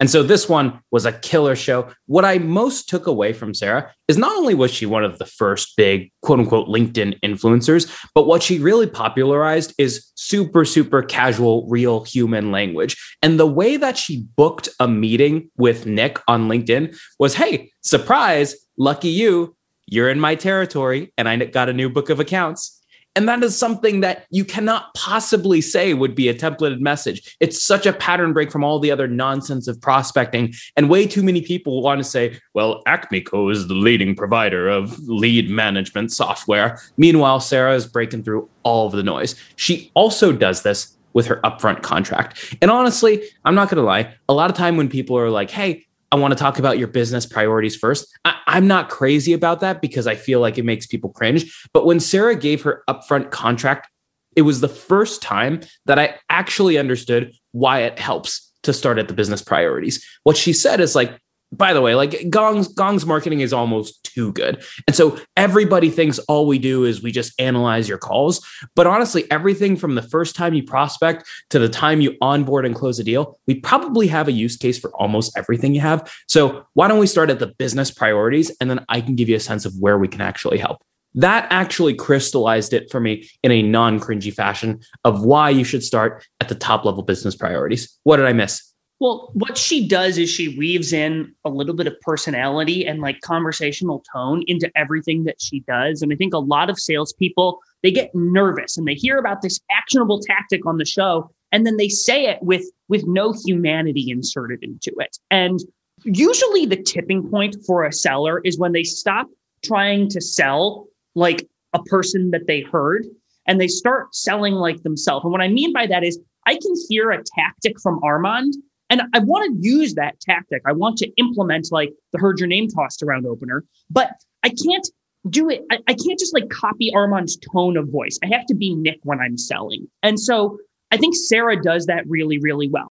And 0.00 0.10
so 0.10 0.22
this 0.22 0.48
one 0.48 0.80
was 0.90 1.06
a 1.06 1.12
killer 1.12 1.54
show. 1.54 1.88
What 2.06 2.24
I 2.24 2.38
most 2.38 2.88
took 2.88 3.06
away 3.06 3.32
from 3.32 3.54
Sarah 3.54 3.92
is 4.08 4.18
not 4.18 4.36
only 4.36 4.54
was 4.54 4.72
she 4.72 4.84
one 4.84 5.04
of 5.04 5.18
the 5.18 5.26
first 5.26 5.76
big 5.76 6.10
quote 6.22 6.40
unquote 6.40 6.68
LinkedIn 6.68 7.20
influencers, 7.20 7.88
but 8.14 8.26
what 8.26 8.42
she 8.42 8.58
really 8.58 8.88
popularized 8.88 9.74
is 9.78 10.10
super, 10.16 10.64
super 10.64 11.02
casual, 11.02 11.68
real 11.68 12.02
human 12.02 12.50
language. 12.50 12.96
And 13.22 13.38
the 13.38 13.46
way 13.46 13.76
that 13.76 13.96
she 13.96 14.26
booked 14.36 14.68
a 14.80 14.88
meeting 14.88 15.50
with 15.56 15.86
Nick 15.86 16.18
on 16.26 16.48
LinkedIn 16.48 16.98
was 17.18 17.34
hey, 17.36 17.70
surprise, 17.82 18.56
lucky 18.76 19.08
you, 19.08 19.54
you're 19.86 20.10
in 20.10 20.18
my 20.18 20.34
territory 20.34 21.12
and 21.16 21.28
I 21.28 21.36
got 21.36 21.68
a 21.68 21.72
new 21.72 21.88
book 21.88 22.10
of 22.10 22.18
accounts. 22.18 22.81
And 23.14 23.28
that 23.28 23.42
is 23.42 23.58
something 23.58 24.00
that 24.00 24.26
you 24.30 24.44
cannot 24.44 24.94
possibly 24.94 25.60
say 25.60 25.92
would 25.92 26.14
be 26.14 26.28
a 26.28 26.34
templated 26.34 26.80
message. 26.80 27.36
It's 27.40 27.62
such 27.62 27.84
a 27.84 27.92
pattern 27.92 28.32
break 28.32 28.50
from 28.50 28.64
all 28.64 28.78
the 28.78 28.90
other 28.90 29.06
nonsense 29.06 29.68
of 29.68 29.80
prospecting. 29.80 30.54
And 30.76 30.88
way 30.88 31.06
too 31.06 31.22
many 31.22 31.42
people 31.42 31.82
want 31.82 31.98
to 31.98 32.04
say, 32.04 32.38
well, 32.54 32.82
AcmeCo 32.86 33.52
is 33.52 33.68
the 33.68 33.74
leading 33.74 34.14
provider 34.14 34.68
of 34.68 34.98
lead 35.00 35.50
management 35.50 36.10
software. 36.10 36.80
Meanwhile, 36.96 37.40
Sarah 37.40 37.74
is 37.74 37.86
breaking 37.86 38.24
through 38.24 38.48
all 38.62 38.86
of 38.86 38.92
the 38.92 39.02
noise. 39.02 39.36
She 39.56 39.90
also 39.94 40.32
does 40.32 40.62
this 40.62 40.96
with 41.12 41.26
her 41.26 41.40
upfront 41.44 41.82
contract. 41.82 42.56
And 42.62 42.70
honestly, 42.70 43.22
I'm 43.44 43.54
not 43.54 43.68
going 43.68 43.76
to 43.76 43.86
lie, 43.86 44.14
a 44.28 44.32
lot 44.32 44.50
of 44.50 44.56
time 44.56 44.78
when 44.78 44.88
people 44.88 45.18
are 45.18 45.28
like, 45.28 45.50
hey, 45.50 45.84
I 46.12 46.16
want 46.16 46.32
to 46.32 46.38
talk 46.38 46.58
about 46.58 46.78
your 46.78 46.88
business 46.88 47.24
priorities 47.24 47.74
first. 47.74 48.06
I, 48.26 48.36
am 48.46 48.66
not 48.66 48.90
crazy 48.90 49.32
about 49.32 49.60
that 49.60 49.80
because 49.80 50.06
I 50.06 50.14
feel 50.14 50.40
like 50.40 50.58
it 50.58 50.64
makes 50.64 50.86
people 50.86 51.08
cringe. 51.08 51.66
But 51.72 51.86
when 51.86 52.00
Sarah 52.00 52.36
gave 52.36 52.62
her 52.62 52.84
upfront 52.88 53.30
contract, 53.30 53.88
it 54.36 54.42
was 54.42 54.60
the 54.60 54.68
first 54.68 55.22
time 55.22 55.60
that 55.86 55.98
I 55.98 56.18
actually 56.28 56.76
understood 56.76 57.32
why 57.52 57.80
it 57.80 57.98
helps 57.98 58.52
to 58.64 58.74
start 58.74 58.98
at 58.98 59.08
the 59.08 59.14
business 59.14 59.40
priorities. 59.40 60.06
What 60.22 60.36
she 60.36 60.52
said 60.52 60.80
is 60.80 60.94
like, 60.94 61.18
by 61.52 61.74
the 61.74 61.82
way, 61.82 61.94
like 61.94 62.30
Gong's 62.30 62.68
Gong's 62.68 63.04
marketing 63.04 63.40
is 63.40 63.52
almost 63.52 64.02
too 64.04 64.32
good. 64.32 64.64
And 64.86 64.96
so 64.96 65.18
everybody 65.36 65.90
thinks 65.90 66.18
all 66.20 66.46
we 66.46 66.58
do 66.58 66.84
is 66.84 67.02
we 67.02 67.12
just 67.12 67.38
analyze 67.38 67.88
your 67.88 67.98
calls. 67.98 68.44
But 68.74 68.86
honestly, 68.86 69.30
everything 69.30 69.76
from 69.76 69.94
the 69.94 70.02
first 70.02 70.34
time 70.34 70.54
you 70.54 70.62
prospect 70.62 71.28
to 71.50 71.58
the 71.58 71.68
time 71.68 72.00
you 72.00 72.16
onboard 72.22 72.64
and 72.64 72.74
close 72.74 72.98
a 72.98 73.04
deal, 73.04 73.38
we 73.46 73.60
probably 73.60 74.06
have 74.08 74.28
a 74.28 74.32
use 74.32 74.56
case 74.56 74.78
for 74.78 74.90
almost 74.96 75.36
everything 75.36 75.74
you 75.74 75.80
have. 75.82 76.10
So 76.26 76.64
why 76.72 76.88
don't 76.88 76.98
we 76.98 77.06
start 77.06 77.30
at 77.30 77.38
the 77.38 77.48
business 77.58 77.90
priorities 77.90 78.50
and 78.60 78.70
then 78.70 78.84
I 78.88 79.00
can 79.00 79.14
give 79.14 79.28
you 79.28 79.36
a 79.36 79.40
sense 79.40 79.66
of 79.66 79.74
where 79.78 79.98
we 79.98 80.08
can 80.08 80.22
actually 80.22 80.58
help. 80.58 80.82
That 81.14 81.46
actually 81.50 81.94
crystallized 81.94 82.72
it 82.72 82.90
for 82.90 82.98
me 82.98 83.28
in 83.42 83.52
a 83.52 83.62
non 83.62 84.00
cringy 84.00 84.32
fashion 84.32 84.80
of 85.04 85.22
why 85.22 85.50
you 85.50 85.64
should 85.64 85.82
start 85.82 86.26
at 86.40 86.48
the 86.48 86.54
top 86.54 86.86
level 86.86 87.02
business 87.02 87.36
priorities. 87.36 87.98
What 88.04 88.16
did 88.16 88.24
I 88.24 88.32
miss? 88.32 88.71
Well, 89.02 89.32
what 89.34 89.58
she 89.58 89.88
does 89.88 90.16
is 90.16 90.30
she 90.30 90.56
weaves 90.56 90.92
in 90.92 91.34
a 91.44 91.50
little 91.50 91.74
bit 91.74 91.88
of 91.88 92.00
personality 92.02 92.86
and 92.86 93.00
like 93.00 93.20
conversational 93.20 94.04
tone 94.14 94.44
into 94.46 94.70
everything 94.76 95.24
that 95.24 95.42
she 95.42 95.58
does. 95.66 96.02
And 96.02 96.12
I 96.12 96.14
think 96.14 96.32
a 96.32 96.38
lot 96.38 96.70
of 96.70 96.78
salespeople 96.78 97.58
they 97.82 97.90
get 97.90 98.14
nervous 98.14 98.78
and 98.78 98.86
they 98.86 98.94
hear 98.94 99.18
about 99.18 99.42
this 99.42 99.58
actionable 99.76 100.20
tactic 100.20 100.64
on 100.66 100.76
the 100.76 100.84
show, 100.84 101.28
and 101.50 101.66
then 101.66 101.78
they 101.78 101.88
say 101.88 102.26
it 102.26 102.38
with 102.42 102.64
with 102.88 103.04
no 103.08 103.34
humanity 103.44 104.08
inserted 104.08 104.60
into 104.62 104.92
it. 104.98 105.18
And 105.32 105.58
usually, 106.04 106.64
the 106.64 106.80
tipping 106.80 107.28
point 107.28 107.56
for 107.66 107.84
a 107.84 107.92
seller 107.92 108.40
is 108.44 108.56
when 108.56 108.70
they 108.70 108.84
stop 108.84 109.26
trying 109.64 110.10
to 110.10 110.20
sell 110.20 110.86
like 111.16 111.48
a 111.72 111.82
person 111.82 112.30
that 112.30 112.46
they 112.46 112.60
heard 112.60 113.04
and 113.48 113.60
they 113.60 113.66
start 113.66 114.14
selling 114.14 114.54
like 114.54 114.84
themselves. 114.84 115.24
And 115.24 115.32
what 115.32 115.40
I 115.40 115.48
mean 115.48 115.72
by 115.72 115.88
that 115.88 116.04
is 116.04 116.20
I 116.46 116.52
can 116.52 116.74
hear 116.88 117.10
a 117.10 117.20
tactic 117.36 117.80
from 117.80 117.98
Armand 118.04 118.54
and 118.92 119.00
I 119.14 119.20
want 119.20 119.50
to 119.50 119.66
use 119.66 119.94
that 119.94 120.20
tactic. 120.20 120.60
I 120.66 120.72
want 120.72 120.98
to 120.98 121.10
implement 121.16 121.72
like 121.72 121.94
the 122.12 122.18
heard 122.18 122.38
your 122.38 122.46
name 122.46 122.68
tossed 122.68 123.02
around 123.02 123.26
opener, 123.26 123.64
but 123.90 124.10
I 124.42 124.50
can't 124.50 124.86
do 125.30 125.48
it. 125.48 125.62
I, 125.70 125.78
I 125.88 125.94
can't 125.94 126.18
just 126.18 126.34
like 126.34 126.50
copy 126.50 126.92
Armand's 126.94 127.38
tone 127.38 127.78
of 127.78 127.88
voice. 127.88 128.18
I 128.22 128.26
have 128.26 128.44
to 128.46 128.54
be 128.54 128.74
Nick 128.74 128.98
when 129.04 129.18
I'm 129.18 129.38
selling. 129.38 129.88
And 130.02 130.20
so 130.20 130.58
I 130.90 130.98
think 130.98 131.14
Sarah 131.16 131.60
does 131.60 131.86
that 131.86 132.04
really, 132.06 132.38
really 132.38 132.68
well. 132.68 132.91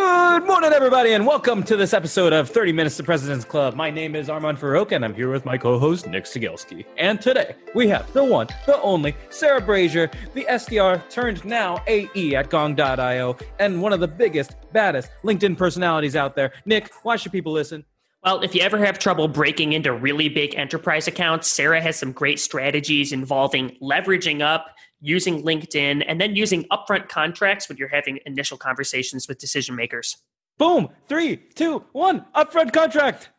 Good 0.00 0.46
morning, 0.46 0.72
everybody, 0.72 1.12
and 1.12 1.26
welcome 1.26 1.62
to 1.64 1.76
this 1.76 1.92
episode 1.92 2.32
of 2.32 2.48
30 2.48 2.72
Minutes 2.72 2.96
to 2.96 3.02
President's 3.02 3.44
Club. 3.44 3.74
My 3.74 3.90
name 3.90 4.16
is 4.16 4.30
Armand 4.30 4.56
Farrokh, 4.56 4.92
and 4.92 5.04
I'm 5.04 5.12
here 5.12 5.30
with 5.30 5.44
my 5.44 5.58
co-host, 5.58 6.06
Nick 6.06 6.24
Cegelski. 6.24 6.86
And 6.96 7.20
today, 7.20 7.54
we 7.74 7.86
have 7.88 8.10
the 8.14 8.24
one, 8.24 8.48
the 8.64 8.80
only, 8.80 9.14
Sarah 9.28 9.60
Brazier, 9.60 10.10
the 10.32 10.46
SDR 10.48 11.06
turned 11.10 11.44
now 11.44 11.82
AE 11.86 12.34
at 12.34 12.48
Gong.io, 12.48 13.36
and 13.58 13.82
one 13.82 13.92
of 13.92 14.00
the 14.00 14.08
biggest, 14.08 14.56
baddest 14.72 15.10
LinkedIn 15.22 15.58
personalities 15.58 16.16
out 16.16 16.34
there. 16.34 16.52
Nick, 16.64 16.90
why 17.02 17.16
should 17.16 17.32
people 17.32 17.52
listen? 17.52 17.84
Well, 18.24 18.40
if 18.40 18.54
you 18.54 18.62
ever 18.62 18.78
have 18.78 18.98
trouble 18.98 19.28
breaking 19.28 19.74
into 19.74 19.92
really 19.92 20.30
big 20.30 20.54
enterprise 20.54 21.08
accounts, 21.08 21.46
Sarah 21.46 21.82
has 21.82 21.96
some 21.96 22.12
great 22.12 22.40
strategies 22.40 23.12
involving 23.12 23.76
leveraging 23.82 24.40
up 24.40 24.74
using 25.00 25.42
LinkedIn, 25.42 26.04
and 26.06 26.20
then 26.20 26.36
using 26.36 26.64
upfront 26.64 27.08
contracts 27.08 27.68
when 27.68 27.78
you're 27.78 27.88
having 27.88 28.18
initial 28.26 28.56
conversations 28.56 29.28
with 29.28 29.38
decision 29.38 29.74
makers. 29.74 30.16
Boom! 30.58 30.88
Three, 31.08 31.36
two, 31.36 31.84
one, 31.92 32.26
upfront 32.34 32.72
contract. 32.72 33.30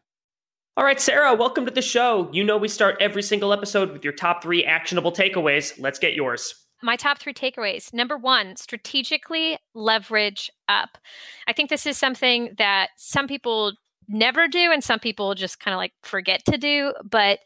All 0.78 0.86
right, 0.86 1.00
Sarah, 1.00 1.36
welcome 1.36 1.66
to 1.66 1.72
the 1.72 1.82
show. 1.82 2.30
You 2.32 2.44
know, 2.44 2.58
we 2.58 2.68
start 2.68 2.96
every 3.00 3.22
single 3.22 3.52
episode 3.52 3.92
with 3.92 4.04
your 4.04 4.14
top 4.14 4.42
three 4.42 4.64
actionable 4.64 5.12
takeaways. 5.12 5.74
Let's 5.78 6.00
get 6.00 6.14
yours. 6.14 6.56
My 6.82 6.96
top 6.96 7.20
three 7.20 7.34
takeaways. 7.34 7.94
Number 7.94 8.18
one, 8.18 8.56
strategically 8.56 9.58
leverage 9.76 10.50
up. 10.68 10.98
I 11.46 11.54
think 11.54 11.70
this 11.70 11.86
is 11.86 11.98
something 11.98 12.56
that 12.58 12.90
some 12.98 13.28
people 13.28 13.74
never 14.12 14.48
do 14.48 14.72
and 14.72 14.84
some 14.84 15.00
people 15.00 15.34
just 15.36 15.60
kind 15.60 15.74
of 15.74 15.78
like 15.78 15.94
forget 16.04 16.44
to 16.46 16.58
do 16.58 16.94
but 17.04 17.40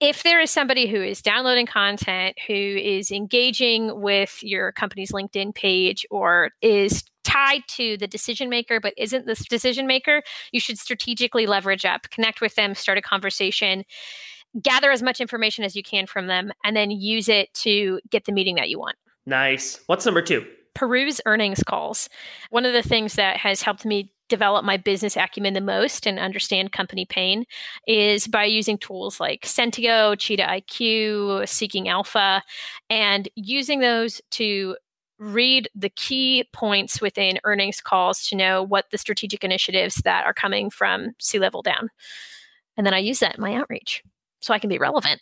if 0.00 0.22
there 0.22 0.40
is 0.40 0.50
somebody 0.50 0.86
who 0.86 1.02
is 1.02 1.22
downloading 1.22 1.66
content 1.66 2.36
who 2.46 2.54
is 2.54 3.10
engaging 3.10 4.00
with 4.00 4.38
your 4.42 4.72
company's 4.72 5.12
linkedin 5.12 5.54
page 5.54 6.04
or 6.10 6.50
is 6.62 7.04
tied 7.22 7.62
to 7.68 7.96
the 7.98 8.08
decision 8.08 8.48
maker 8.48 8.80
but 8.80 8.94
isn't 8.96 9.26
the 9.26 9.34
decision 9.48 9.86
maker 9.86 10.22
you 10.52 10.60
should 10.60 10.78
strategically 10.78 11.46
leverage 11.46 11.84
up 11.84 12.10
connect 12.10 12.40
with 12.40 12.54
them 12.54 12.74
start 12.74 12.98
a 12.98 13.02
conversation 13.02 13.84
gather 14.60 14.90
as 14.90 15.02
much 15.02 15.20
information 15.20 15.64
as 15.64 15.76
you 15.76 15.82
can 15.82 16.06
from 16.06 16.26
them 16.26 16.50
and 16.64 16.76
then 16.76 16.90
use 16.90 17.28
it 17.28 17.52
to 17.54 18.00
get 18.10 18.24
the 18.24 18.32
meeting 18.32 18.56
that 18.56 18.68
you 18.68 18.78
want. 18.78 18.96
Nice. 19.26 19.80
What's 19.86 20.04
number 20.04 20.22
two? 20.22 20.46
Peruse 20.74 21.20
earnings 21.26 21.62
calls. 21.62 22.08
One 22.50 22.64
of 22.64 22.72
the 22.72 22.82
things 22.82 23.14
that 23.14 23.36
has 23.38 23.62
helped 23.62 23.84
me 23.84 24.12
develop 24.30 24.64
my 24.64 24.78
business 24.78 25.16
acumen 25.16 25.52
the 25.52 25.60
most 25.60 26.06
and 26.06 26.18
understand 26.18 26.72
company 26.72 27.04
pain 27.04 27.44
is 27.86 28.26
by 28.26 28.44
using 28.44 28.78
tools 28.78 29.20
like 29.20 29.42
Sentieo, 29.42 30.18
Cheetah 30.18 30.46
IQ, 30.46 31.46
Seeking 31.46 31.88
Alpha, 31.88 32.42
and 32.88 33.28
using 33.34 33.80
those 33.80 34.22
to 34.30 34.76
read 35.18 35.68
the 35.74 35.90
key 35.90 36.48
points 36.54 37.02
within 37.02 37.38
earnings 37.44 37.82
calls 37.82 38.26
to 38.28 38.36
know 38.36 38.62
what 38.62 38.86
the 38.90 38.96
strategic 38.96 39.44
initiatives 39.44 39.96
that 39.96 40.24
are 40.24 40.32
coming 40.32 40.70
from 40.70 41.10
C 41.18 41.38
level 41.38 41.60
down. 41.60 41.90
And 42.78 42.86
then 42.86 42.94
I 42.94 42.98
use 42.98 43.18
that 43.18 43.34
in 43.34 43.42
my 43.42 43.54
outreach 43.54 44.02
so 44.40 44.54
I 44.54 44.58
can 44.58 44.70
be 44.70 44.78
relevant. 44.78 45.20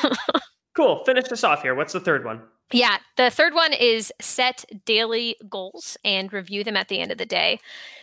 cool. 0.74 1.02
Finish 1.04 1.28
this 1.28 1.44
off 1.44 1.62
here. 1.62 1.74
What's 1.74 1.94
the 1.94 2.00
third 2.00 2.26
one? 2.26 2.42
Yeah, 2.72 2.98
the 3.16 3.30
third 3.30 3.54
one 3.54 3.72
is 3.72 4.12
set 4.20 4.64
daily 4.84 5.36
goals 5.48 5.96
and 6.04 6.32
review 6.32 6.64
them 6.64 6.76
at 6.76 6.88
the 6.88 7.00
end 7.00 7.12
of 7.12 7.18
the 7.18 7.26
day. 7.26 7.60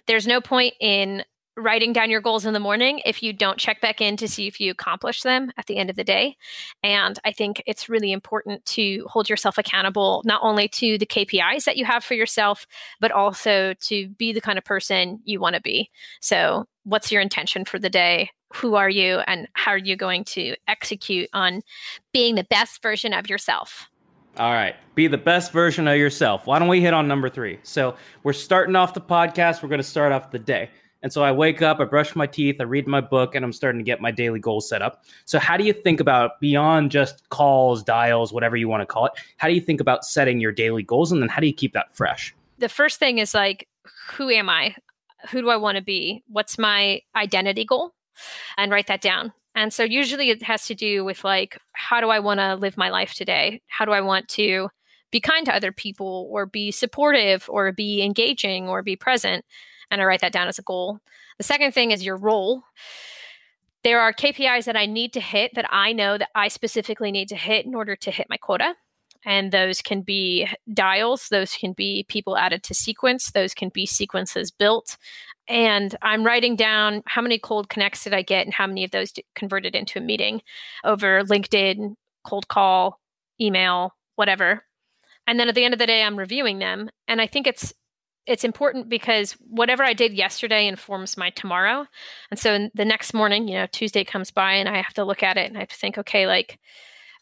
There's 0.07 0.27
no 0.27 0.39
point 0.39 0.75
in 0.79 1.23
writing 1.57 1.91
down 1.91 2.09
your 2.09 2.21
goals 2.21 2.45
in 2.45 2.53
the 2.53 2.59
morning 2.59 3.01
if 3.05 3.21
you 3.21 3.33
don't 3.33 3.57
check 3.57 3.81
back 3.81 3.99
in 3.99 4.15
to 4.17 4.27
see 4.27 4.47
if 4.47 4.59
you 4.59 4.71
accomplish 4.71 5.21
them 5.21 5.51
at 5.57 5.65
the 5.65 5.77
end 5.77 5.89
of 5.89 5.95
the 5.95 6.03
day. 6.03 6.37
And 6.81 7.19
I 7.25 7.31
think 7.31 7.61
it's 7.65 7.89
really 7.89 8.11
important 8.11 8.65
to 8.67 9.05
hold 9.09 9.29
yourself 9.29 9.57
accountable 9.57 10.21
not 10.25 10.41
only 10.43 10.67
to 10.69 10.97
the 10.97 11.05
KPIs 11.05 11.65
that 11.65 11.77
you 11.77 11.85
have 11.85 12.03
for 12.03 12.13
yourself, 12.13 12.65
but 12.99 13.11
also 13.11 13.73
to 13.81 14.09
be 14.09 14.31
the 14.31 14.41
kind 14.41 14.57
of 14.57 14.63
person 14.63 15.19
you 15.25 15.39
want 15.39 15.55
to 15.55 15.61
be. 15.61 15.89
So, 16.21 16.65
what's 16.83 17.11
your 17.11 17.21
intention 17.21 17.65
for 17.65 17.77
the 17.77 17.89
day? 17.89 18.29
Who 18.55 18.75
are 18.75 18.89
you? 18.89 19.19
And 19.27 19.47
how 19.53 19.71
are 19.71 19.77
you 19.77 19.95
going 19.95 20.23
to 20.25 20.55
execute 20.67 21.29
on 21.33 21.61
being 22.13 22.35
the 22.35 22.43
best 22.43 22.81
version 22.81 23.13
of 23.13 23.29
yourself? 23.29 23.87
All 24.37 24.51
right. 24.51 24.75
Be 24.95 25.07
the 25.07 25.17
best 25.17 25.51
version 25.51 25.87
of 25.87 25.97
yourself. 25.97 26.47
Why 26.47 26.59
don't 26.59 26.67
we 26.67 26.81
hit 26.81 26.93
on 26.93 27.07
number 27.07 27.29
three? 27.29 27.59
So 27.63 27.95
we're 28.23 28.33
starting 28.33 28.75
off 28.75 28.93
the 28.93 29.01
podcast. 29.01 29.61
We're 29.61 29.69
going 29.69 29.79
to 29.79 29.83
start 29.83 30.11
off 30.11 30.31
the 30.31 30.39
day. 30.39 30.69
And 31.03 31.11
so 31.11 31.23
I 31.23 31.31
wake 31.31 31.61
up, 31.61 31.79
I 31.79 31.85
brush 31.85 32.15
my 32.15 32.27
teeth, 32.27 32.57
I 32.59 32.63
read 32.63 32.87
my 32.87 33.01
book, 33.01 33.33
and 33.33 33.43
I'm 33.43 33.53
starting 33.53 33.79
to 33.79 33.83
get 33.83 34.01
my 34.01 34.11
daily 34.11 34.39
goals 34.39 34.69
set 34.69 34.81
up. 34.81 35.03
So, 35.25 35.39
how 35.39 35.57
do 35.57 35.63
you 35.63 35.73
think 35.73 35.99
about 35.99 36.39
beyond 36.39 36.91
just 36.91 37.27
calls, 37.29 37.83
dials, 37.83 38.31
whatever 38.31 38.55
you 38.55 38.67
want 38.67 38.81
to 38.81 38.85
call 38.85 39.07
it? 39.07 39.13
How 39.37 39.47
do 39.47 39.55
you 39.55 39.61
think 39.61 39.81
about 39.81 40.05
setting 40.05 40.39
your 40.39 40.51
daily 40.51 40.83
goals? 40.83 41.11
And 41.11 41.21
then 41.21 41.29
how 41.29 41.39
do 41.41 41.47
you 41.47 41.53
keep 41.53 41.73
that 41.73 41.95
fresh? 41.95 42.35
The 42.59 42.69
first 42.69 42.99
thing 42.99 43.17
is 43.17 43.33
like, 43.33 43.67
who 44.11 44.29
am 44.29 44.47
I? 44.47 44.75
Who 45.31 45.41
do 45.41 45.49
I 45.49 45.57
want 45.57 45.77
to 45.77 45.83
be? 45.83 46.23
What's 46.27 46.59
my 46.59 47.01
identity 47.15 47.65
goal? 47.65 47.93
And 48.57 48.71
write 48.71 48.87
that 48.87 49.01
down. 49.01 49.33
And 49.55 49.73
so 49.73 49.83
usually 49.83 50.29
it 50.29 50.43
has 50.43 50.65
to 50.67 50.75
do 50.75 51.03
with 51.03 51.23
like, 51.23 51.57
how 51.73 51.99
do 51.99 52.09
I 52.09 52.19
want 52.19 52.39
to 52.39 52.55
live 52.55 52.77
my 52.77 52.89
life 52.89 53.13
today? 53.13 53.61
How 53.67 53.85
do 53.85 53.91
I 53.91 54.01
want 54.01 54.27
to 54.29 54.69
be 55.11 55.19
kind 55.19 55.45
to 55.45 55.55
other 55.55 55.71
people 55.71 56.29
or 56.31 56.45
be 56.45 56.71
supportive 56.71 57.45
or 57.49 57.71
be 57.71 58.01
engaging 58.01 58.69
or 58.69 58.81
be 58.81 58.95
present? 58.95 59.43
And 59.89 60.01
I 60.01 60.05
write 60.05 60.21
that 60.21 60.31
down 60.31 60.47
as 60.47 60.57
a 60.57 60.63
goal. 60.63 60.99
The 61.37 61.43
second 61.43 61.73
thing 61.73 61.91
is 61.91 62.05
your 62.05 62.15
role. 62.15 62.63
There 63.83 63.99
are 63.99 64.13
KPIs 64.13 64.65
that 64.65 64.77
I 64.77 64.85
need 64.85 65.11
to 65.13 65.19
hit 65.19 65.51
that 65.55 65.65
I 65.69 65.91
know 65.91 66.17
that 66.17 66.29
I 66.35 66.47
specifically 66.47 67.11
need 67.11 67.29
to 67.29 67.35
hit 67.35 67.65
in 67.65 67.75
order 67.75 67.95
to 67.95 68.11
hit 68.11 68.27
my 68.29 68.37
quota. 68.37 68.75
And 69.25 69.51
those 69.51 69.81
can 69.81 70.01
be 70.01 70.47
dials, 70.73 71.27
those 71.29 71.53
can 71.53 71.73
be 71.73 72.05
people 72.07 72.37
added 72.37 72.63
to 72.63 72.73
sequence, 72.73 73.31
those 73.31 73.53
can 73.53 73.69
be 73.69 73.85
sequences 73.85 74.49
built, 74.49 74.97
and 75.47 75.95
I'm 76.01 76.25
writing 76.25 76.55
down 76.55 77.03
how 77.05 77.21
many 77.21 77.39
cold 77.39 77.69
connects 77.69 78.03
did 78.03 78.13
I 78.13 78.21
get 78.21 78.45
and 78.45 78.53
how 78.53 78.67
many 78.67 78.83
of 78.83 78.91
those 78.91 79.13
converted 79.35 79.75
into 79.75 79.99
a 79.99 80.01
meeting 80.01 80.41
over 80.83 81.23
LinkedIn, 81.23 81.95
cold 82.23 82.47
call, 82.47 82.99
email, 83.39 83.95
whatever. 84.15 84.63
And 85.27 85.39
then 85.39 85.49
at 85.49 85.55
the 85.55 85.65
end 85.65 85.73
of 85.73 85.79
the 85.79 85.87
day, 85.87 86.03
I'm 86.03 86.17
reviewing 86.17 86.59
them. 86.59 86.89
And 87.07 87.21
I 87.21 87.27
think 87.27 87.47
it's 87.47 87.73
it's 88.27 88.43
important 88.43 88.87
because 88.87 89.31
whatever 89.39 89.83
I 89.83 89.93
did 89.93 90.13
yesterday 90.13 90.67
informs 90.67 91.17
my 91.17 91.31
tomorrow. 91.31 91.87
And 92.29 92.39
so 92.39 92.69
the 92.75 92.85
next 92.85 93.15
morning, 93.15 93.47
you 93.47 93.55
know, 93.55 93.65
Tuesday 93.65 94.03
comes 94.03 94.29
by 94.29 94.53
and 94.53 94.69
I 94.69 94.77
have 94.77 94.93
to 94.93 95.03
look 95.03 95.23
at 95.23 95.37
it 95.37 95.47
and 95.47 95.57
I 95.57 95.61
have 95.61 95.69
to 95.69 95.75
think, 95.75 95.97
okay, 95.97 96.27
like 96.27 96.59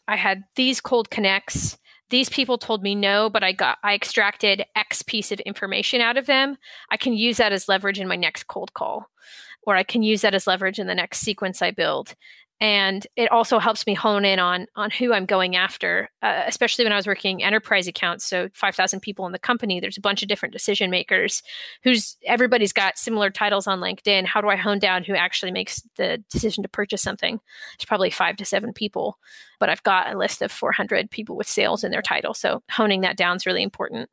I 0.06 0.16
had 0.16 0.44
these 0.56 0.80
cold 0.80 1.08
connects 1.08 1.78
these 2.10 2.28
people 2.28 2.58
told 2.58 2.82
me 2.82 2.94
no, 2.94 3.30
but 3.30 3.42
I 3.42 3.52
got 3.52 3.78
I 3.82 3.94
extracted 3.94 4.64
X 4.76 5.02
piece 5.02 5.32
of 5.32 5.40
information 5.40 6.00
out 6.00 6.16
of 6.16 6.26
them. 6.26 6.58
I 6.90 6.96
can 6.96 7.14
use 7.14 7.38
that 7.38 7.52
as 7.52 7.68
leverage 7.68 7.98
in 7.98 8.08
my 8.08 8.16
next 8.16 8.46
cold 8.46 8.74
call, 8.74 9.08
or 9.62 9.76
I 9.76 9.82
can 9.82 10.02
use 10.02 10.20
that 10.22 10.34
as 10.34 10.46
leverage 10.46 10.78
in 10.78 10.86
the 10.86 10.94
next 10.94 11.20
sequence 11.20 11.62
I 11.62 11.70
build 11.70 12.14
and 12.60 13.06
it 13.16 13.32
also 13.32 13.58
helps 13.58 13.86
me 13.86 13.94
hone 13.94 14.24
in 14.26 14.38
on 14.38 14.66
on 14.76 14.90
who 14.90 15.14
I'm 15.14 15.24
going 15.24 15.56
after, 15.56 16.10
uh, 16.22 16.42
especially 16.46 16.84
when 16.84 16.92
I 16.92 16.96
was 16.96 17.06
working 17.06 17.42
enterprise 17.42 17.88
accounts. 17.88 18.26
So 18.26 18.50
5,000 18.52 19.00
people 19.00 19.24
in 19.24 19.32
the 19.32 19.38
company. 19.38 19.80
There's 19.80 19.96
a 19.96 20.02
bunch 20.02 20.22
of 20.22 20.28
different 20.28 20.52
decision 20.52 20.90
makers. 20.90 21.42
Who's 21.82 22.16
everybody's 22.26 22.74
got 22.74 22.98
similar 22.98 23.30
titles 23.30 23.66
on 23.66 23.80
LinkedIn. 23.80 24.26
How 24.26 24.42
do 24.42 24.48
I 24.48 24.56
hone 24.56 24.78
down 24.78 25.04
who 25.04 25.14
actually 25.14 25.52
makes 25.52 25.82
the 25.96 26.22
decision 26.30 26.62
to 26.62 26.68
purchase 26.68 27.00
something? 27.00 27.40
It's 27.74 27.86
probably 27.86 28.10
five 28.10 28.36
to 28.36 28.44
seven 28.44 28.74
people, 28.74 29.18
but 29.58 29.70
I've 29.70 29.82
got 29.82 30.12
a 30.12 30.18
list 30.18 30.42
of 30.42 30.52
400 30.52 31.10
people 31.10 31.36
with 31.36 31.48
sales 31.48 31.82
in 31.82 31.90
their 31.90 32.02
title. 32.02 32.34
So 32.34 32.62
honing 32.70 33.00
that 33.00 33.16
down 33.16 33.36
is 33.36 33.46
really 33.46 33.62
important. 33.62 34.10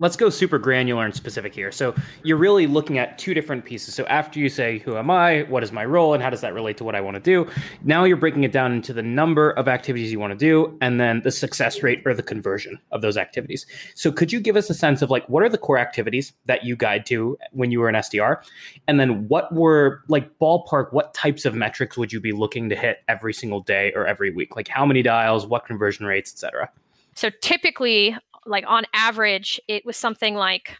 Let's 0.00 0.16
go 0.16 0.28
super 0.28 0.58
granular 0.58 1.04
and 1.04 1.14
specific 1.14 1.54
here. 1.54 1.70
So 1.70 1.94
you're 2.24 2.36
really 2.36 2.66
looking 2.66 2.98
at 2.98 3.16
two 3.16 3.32
different 3.32 3.64
pieces. 3.64 3.94
So 3.94 4.04
after 4.06 4.40
you 4.40 4.48
say, 4.48 4.78
who 4.80 4.96
am 4.96 5.08
I? 5.08 5.42
What 5.42 5.62
is 5.62 5.70
my 5.70 5.84
role? 5.84 6.14
And 6.14 6.20
how 6.20 6.30
does 6.30 6.40
that 6.40 6.52
relate 6.52 6.76
to 6.78 6.84
what 6.84 6.96
I 6.96 7.00
want 7.00 7.14
to 7.14 7.20
do? 7.20 7.48
Now 7.84 8.02
you're 8.02 8.16
breaking 8.16 8.42
it 8.42 8.50
down 8.50 8.72
into 8.72 8.92
the 8.92 9.04
number 9.04 9.52
of 9.52 9.68
activities 9.68 10.10
you 10.10 10.18
want 10.18 10.32
to 10.32 10.36
do 10.36 10.76
and 10.80 10.98
then 10.98 11.22
the 11.22 11.30
success 11.30 11.80
rate 11.84 12.02
or 12.04 12.12
the 12.12 12.24
conversion 12.24 12.76
of 12.90 13.02
those 13.02 13.16
activities. 13.16 13.66
So 13.94 14.10
could 14.10 14.32
you 14.32 14.40
give 14.40 14.56
us 14.56 14.68
a 14.68 14.74
sense 14.74 15.00
of 15.00 15.10
like, 15.10 15.28
what 15.28 15.44
are 15.44 15.48
the 15.48 15.58
core 15.58 15.78
activities 15.78 16.32
that 16.46 16.64
you 16.64 16.74
guide 16.74 17.06
to 17.06 17.38
when 17.52 17.70
you 17.70 17.78
were 17.78 17.88
an 17.88 17.94
SDR? 17.94 18.42
And 18.88 18.98
then 18.98 19.28
what 19.28 19.54
were 19.54 20.02
like 20.08 20.28
ballpark, 20.40 20.92
what 20.92 21.14
types 21.14 21.44
of 21.44 21.54
metrics 21.54 21.96
would 21.96 22.12
you 22.12 22.18
be 22.20 22.32
looking 22.32 22.68
to 22.68 22.74
hit 22.74 23.04
every 23.06 23.32
single 23.32 23.60
day 23.60 23.92
or 23.94 24.08
every 24.08 24.32
week? 24.32 24.56
Like 24.56 24.66
how 24.66 24.84
many 24.84 25.02
dials, 25.02 25.46
what 25.46 25.66
conversion 25.66 26.04
rates, 26.04 26.32
et 26.34 26.38
cetera? 26.40 26.68
So 27.14 27.30
typically 27.40 28.16
like 28.46 28.64
on 28.66 28.84
average, 28.92 29.60
it 29.68 29.84
was 29.84 29.96
something 29.96 30.34
like 30.34 30.76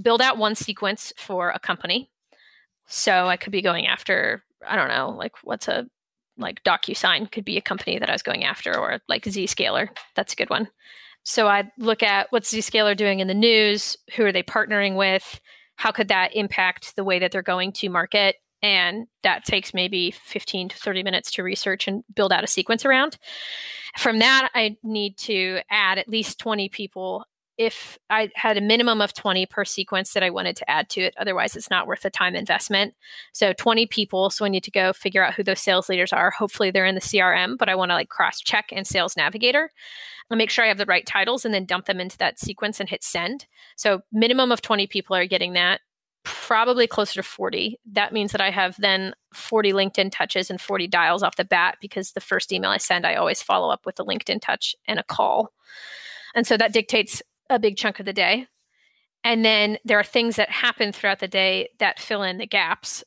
build 0.00 0.20
out 0.20 0.38
one 0.38 0.54
sequence 0.54 1.12
for 1.16 1.50
a 1.50 1.58
company. 1.58 2.10
So 2.86 3.26
I 3.26 3.36
could 3.36 3.52
be 3.52 3.62
going 3.62 3.86
after, 3.86 4.44
I 4.66 4.76
don't 4.76 4.88
know, 4.88 5.10
like 5.10 5.32
what's 5.42 5.68
a 5.68 5.86
like 6.38 6.62
DocuSign 6.62 7.30
could 7.32 7.44
be 7.44 7.56
a 7.56 7.62
company 7.62 7.98
that 7.98 8.08
I 8.08 8.12
was 8.12 8.22
going 8.22 8.44
after, 8.44 8.78
or 8.78 9.00
like 9.08 9.24
Zscaler. 9.24 9.88
That's 10.14 10.32
a 10.32 10.36
good 10.36 10.50
one. 10.50 10.68
So 11.24 11.48
I'd 11.48 11.70
look 11.78 12.02
at 12.02 12.28
what's 12.30 12.54
Zscaler 12.54 12.96
doing 12.96 13.20
in 13.20 13.26
the 13.26 13.34
news, 13.34 13.96
who 14.14 14.24
are 14.24 14.32
they 14.32 14.44
partnering 14.44 14.96
with, 14.96 15.40
how 15.76 15.90
could 15.90 16.08
that 16.08 16.34
impact 16.34 16.96
the 16.96 17.04
way 17.04 17.18
that 17.18 17.32
they're 17.32 17.42
going 17.42 17.72
to 17.72 17.88
market, 17.88 18.36
and 18.62 19.06
that 19.22 19.44
takes 19.44 19.72
maybe 19.72 20.10
15 20.10 20.70
to 20.70 20.76
30 20.76 21.02
minutes 21.02 21.30
to 21.32 21.42
research 21.42 21.86
and 21.86 22.04
build 22.14 22.32
out 22.32 22.44
a 22.44 22.48
sequence 22.48 22.84
around. 22.84 23.18
From 23.98 24.18
that, 24.18 24.50
I 24.54 24.76
need 24.82 25.16
to 25.18 25.60
add 25.70 25.98
at 25.98 26.08
least 26.08 26.38
20 26.38 26.68
people 26.68 27.24
if 27.58 27.98
I 28.08 28.30
had 28.36 28.56
a 28.56 28.60
minimum 28.60 29.00
of 29.00 29.12
20 29.12 29.44
per 29.46 29.64
sequence 29.64 30.12
that 30.12 30.22
I 30.22 30.30
wanted 30.30 30.54
to 30.56 30.70
add 30.70 30.88
to 30.90 31.00
it. 31.00 31.14
Otherwise, 31.18 31.56
it's 31.56 31.70
not 31.70 31.88
worth 31.88 32.02
the 32.02 32.10
time 32.10 32.36
investment. 32.36 32.94
So 33.32 33.52
20 33.52 33.86
people. 33.86 34.30
So 34.30 34.44
I 34.44 34.48
need 34.48 34.62
to 34.62 34.70
go 34.70 34.92
figure 34.92 35.24
out 35.24 35.34
who 35.34 35.42
those 35.42 35.60
sales 35.60 35.88
leaders 35.88 36.12
are. 36.12 36.30
Hopefully 36.30 36.70
they're 36.70 36.86
in 36.86 36.94
the 36.94 37.00
CRM, 37.00 37.58
but 37.58 37.68
I 37.68 37.74
want 37.74 37.90
to 37.90 37.96
like 37.96 38.08
cross 38.08 38.40
check 38.40 38.70
in 38.70 38.84
Sales 38.84 39.16
Navigator. 39.16 39.72
I'll 40.30 40.36
make 40.36 40.50
sure 40.50 40.64
I 40.64 40.68
have 40.68 40.78
the 40.78 40.86
right 40.86 41.04
titles 41.04 41.44
and 41.44 41.52
then 41.52 41.64
dump 41.64 41.86
them 41.86 42.00
into 42.00 42.18
that 42.18 42.38
sequence 42.38 42.78
and 42.78 42.88
hit 42.88 43.02
send. 43.02 43.46
So 43.76 44.02
minimum 44.12 44.52
of 44.52 44.62
20 44.62 44.86
people 44.86 45.16
are 45.16 45.26
getting 45.26 45.54
that. 45.54 45.80
Probably 46.28 46.86
closer 46.86 47.14
to 47.14 47.22
40. 47.22 47.80
That 47.92 48.12
means 48.12 48.32
that 48.32 48.40
I 48.40 48.50
have 48.50 48.76
then 48.78 49.14
40 49.32 49.72
LinkedIn 49.72 50.12
touches 50.12 50.50
and 50.50 50.60
40 50.60 50.86
dials 50.86 51.22
off 51.22 51.36
the 51.36 51.44
bat 51.44 51.78
because 51.80 52.12
the 52.12 52.20
first 52.20 52.52
email 52.52 52.70
I 52.70 52.76
send, 52.76 53.06
I 53.06 53.14
always 53.14 53.42
follow 53.42 53.70
up 53.70 53.86
with 53.86 53.98
a 53.98 54.04
LinkedIn 54.04 54.42
touch 54.42 54.76
and 54.86 54.98
a 54.98 55.04
call. 55.04 55.52
And 56.34 56.46
so 56.46 56.58
that 56.58 56.74
dictates 56.74 57.22
a 57.48 57.58
big 57.58 57.78
chunk 57.78 57.98
of 57.98 58.04
the 58.04 58.12
day. 58.12 58.46
And 59.24 59.42
then 59.42 59.78
there 59.84 59.98
are 59.98 60.04
things 60.04 60.36
that 60.36 60.50
happen 60.50 60.92
throughout 60.92 61.20
the 61.20 61.28
day 61.28 61.70
that 61.78 61.98
fill 61.98 62.22
in 62.22 62.36
the 62.36 62.46
gaps. 62.46 63.02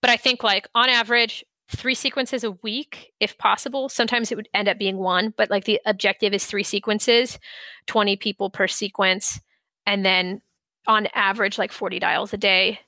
But 0.00 0.10
I 0.10 0.16
think, 0.16 0.42
like, 0.42 0.68
on 0.74 0.88
average, 0.88 1.44
three 1.70 1.94
sequences 1.94 2.44
a 2.44 2.52
week, 2.62 3.12
if 3.20 3.36
possible. 3.36 3.88
Sometimes 3.88 4.32
it 4.32 4.36
would 4.36 4.48
end 4.54 4.68
up 4.68 4.78
being 4.78 4.96
one, 4.96 5.34
but 5.36 5.50
like 5.50 5.64
the 5.64 5.80
objective 5.84 6.32
is 6.32 6.46
three 6.46 6.62
sequences, 6.62 7.38
20 7.86 8.16
people 8.16 8.50
per 8.50 8.66
sequence. 8.66 9.40
And 9.86 10.04
then 10.04 10.40
on 10.88 11.06
average, 11.14 11.58
like 11.58 11.70
40 11.70 12.00
dials 12.00 12.32
a 12.32 12.36
day 12.36 12.80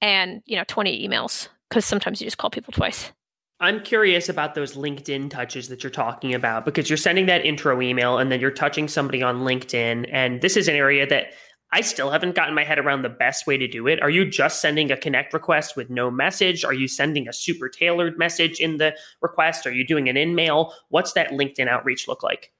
and, 0.00 0.42
you 0.44 0.56
know, 0.56 0.64
20 0.68 1.08
emails 1.08 1.48
because 1.68 1.84
sometimes 1.84 2.20
you 2.20 2.26
just 2.26 2.38
call 2.38 2.50
people 2.50 2.72
twice. 2.72 3.10
I'm 3.58 3.82
curious 3.82 4.28
about 4.28 4.54
those 4.54 4.76
LinkedIn 4.76 5.30
touches 5.30 5.68
that 5.70 5.82
you're 5.82 5.90
talking 5.90 6.34
about 6.34 6.66
because 6.66 6.90
you're 6.90 6.98
sending 6.98 7.24
that 7.26 7.44
intro 7.46 7.80
email 7.80 8.18
and 8.18 8.30
then 8.30 8.38
you're 8.38 8.50
touching 8.50 8.86
somebody 8.86 9.22
on 9.22 9.40
LinkedIn. 9.40 10.08
And 10.12 10.42
this 10.42 10.58
is 10.58 10.68
an 10.68 10.76
area 10.76 11.06
that 11.06 11.32
I 11.72 11.80
still 11.80 12.10
haven't 12.10 12.36
gotten 12.36 12.54
my 12.54 12.64
head 12.64 12.78
around 12.78 13.02
the 13.02 13.08
best 13.08 13.46
way 13.46 13.56
to 13.56 13.66
do 13.66 13.88
it. 13.88 14.00
Are 14.02 14.10
you 14.10 14.28
just 14.28 14.60
sending 14.60 14.92
a 14.92 14.96
connect 14.96 15.32
request 15.32 15.74
with 15.74 15.88
no 15.88 16.10
message? 16.10 16.64
Are 16.64 16.74
you 16.74 16.86
sending 16.86 17.28
a 17.28 17.32
super 17.32 17.68
tailored 17.68 18.18
message 18.18 18.60
in 18.60 18.76
the 18.76 18.94
request? 19.22 19.66
Are 19.66 19.72
you 19.72 19.86
doing 19.86 20.08
an 20.08 20.18
in 20.18 20.34
mail? 20.34 20.74
What's 20.90 21.14
that 21.14 21.30
LinkedIn 21.30 21.66
outreach 21.66 22.06
look 22.06 22.22
like? 22.22 22.52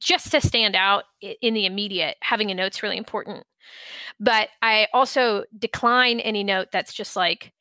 Just 0.00 0.30
to 0.32 0.40
stand 0.40 0.76
out 0.76 1.04
in 1.20 1.54
the 1.54 1.64
immediate, 1.64 2.16
having 2.20 2.50
a 2.50 2.54
note's 2.54 2.82
really 2.82 2.96
important. 2.96 3.46
But 4.20 4.48
I 4.62 4.88
also 4.92 5.44
decline 5.56 6.20
any 6.20 6.44
note 6.44 6.68
that's 6.72 6.92
just 6.92 7.16
like, 7.16 7.52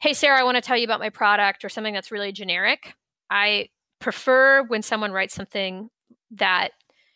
hey, 0.00 0.12
Sarah, 0.12 0.38
I 0.38 0.44
want 0.44 0.56
to 0.56 0.60
tell 0.60 0.76
you 0.76 0.84
about 0.84 1.00
my 1.00 1.10
product 1.10 1.64
or 1.64 1.68
something 1.68 1.94
that's 1.94 2.12
really 2.12 2.32
generic. 2.32 2.94
I 3.30 3.68
prefer 4.00 4.64
when 4.64 4.82
someone 4.82 5.12
writes 5.12 5.34
something 5.34 5.88
that 6.32 6.70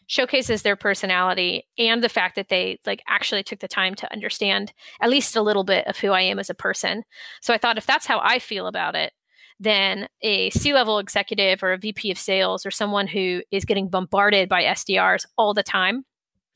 showcases 0.06 0.62
their 0.62 0.74
personality 0.74 1.66
and 1.76 2.02
the 2.02 2.08
fact 2.08 2.34
that 2.36 2.48
they 2.48 2.80
like 2.86 3.02
actually 3.06 3.42
took 3.42 3.58
the 3.58 3.68
time 3.68 3.94
to 3.94 4.10
understand 4.10 4.72
at 5.02 5.10
least 5.10 5.36
a 5.36 5.42
little 5.42 5.64
bit 5.64 5.86
of 5.86 5.98
who 5.98 6.12
I 6.12 6.22
am 6.22 6.38
as 6.38 6.48
a 6.48 6.54
person. 6.54 7.04
So 7.42 7.52
I 7.52 7.58
thought 7.58 7.76
if 7.76 7.84
that's 7.84 8.06
how 8.06 8.20
I 8.20 8.38
feel 8.38 8.66
about 8.66 8.94
it, 8.94 9.12
then 9.60 10.08
a 10.22 10.48
C-level 10.50 10.98
executive 10.98 11.62
or 11.62 11.72
a 11.72 11.78
VP 11.78 12.10
of 12.10 12.18
sales 12.18 12.64
or 12.64 12.70
someone 12.70 13.06
who 13.06 13.42
is 13.50 13.66
getting 13.66 13.88
bombarded 13.88 14.48
by 14.48 14.62
SDRs 14.62 15.26
all 15.36 15.52
the 15.52 15.62
time 15.62 16.04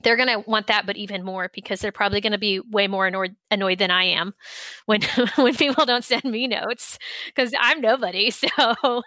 they're 0.03 0.17
going 0.17 0.29
to 0.29 0.49
want 0.49 0.67
that 0.67 0.87
but 0.87 0.97
even 0.97 1.25
more 1.25 1.51
because 1.55 1.81
they're 1.81 1.93
probably 1.93 2.21
going 2.21 2.33
to 2.33 2.39
be 2.39 2.61
way 2.61 2.87
more 2.87 3.07
annoyed, 3.07 3.37
annoyed 3.51 3.79
than 3.79 3.91
i 3.91 4.05
am 4.05 4.35
when 4.87 5.03
when 5.37 5.55
people 5.55 5.85
don't 5.85 6.05
send 6.05 6.25
me 6.25 6.47
notes 6.47 6.99
because 7.27 7.53
i'm 7.59 7.81
nobody 7.81 8.31
so. 8.31 9.03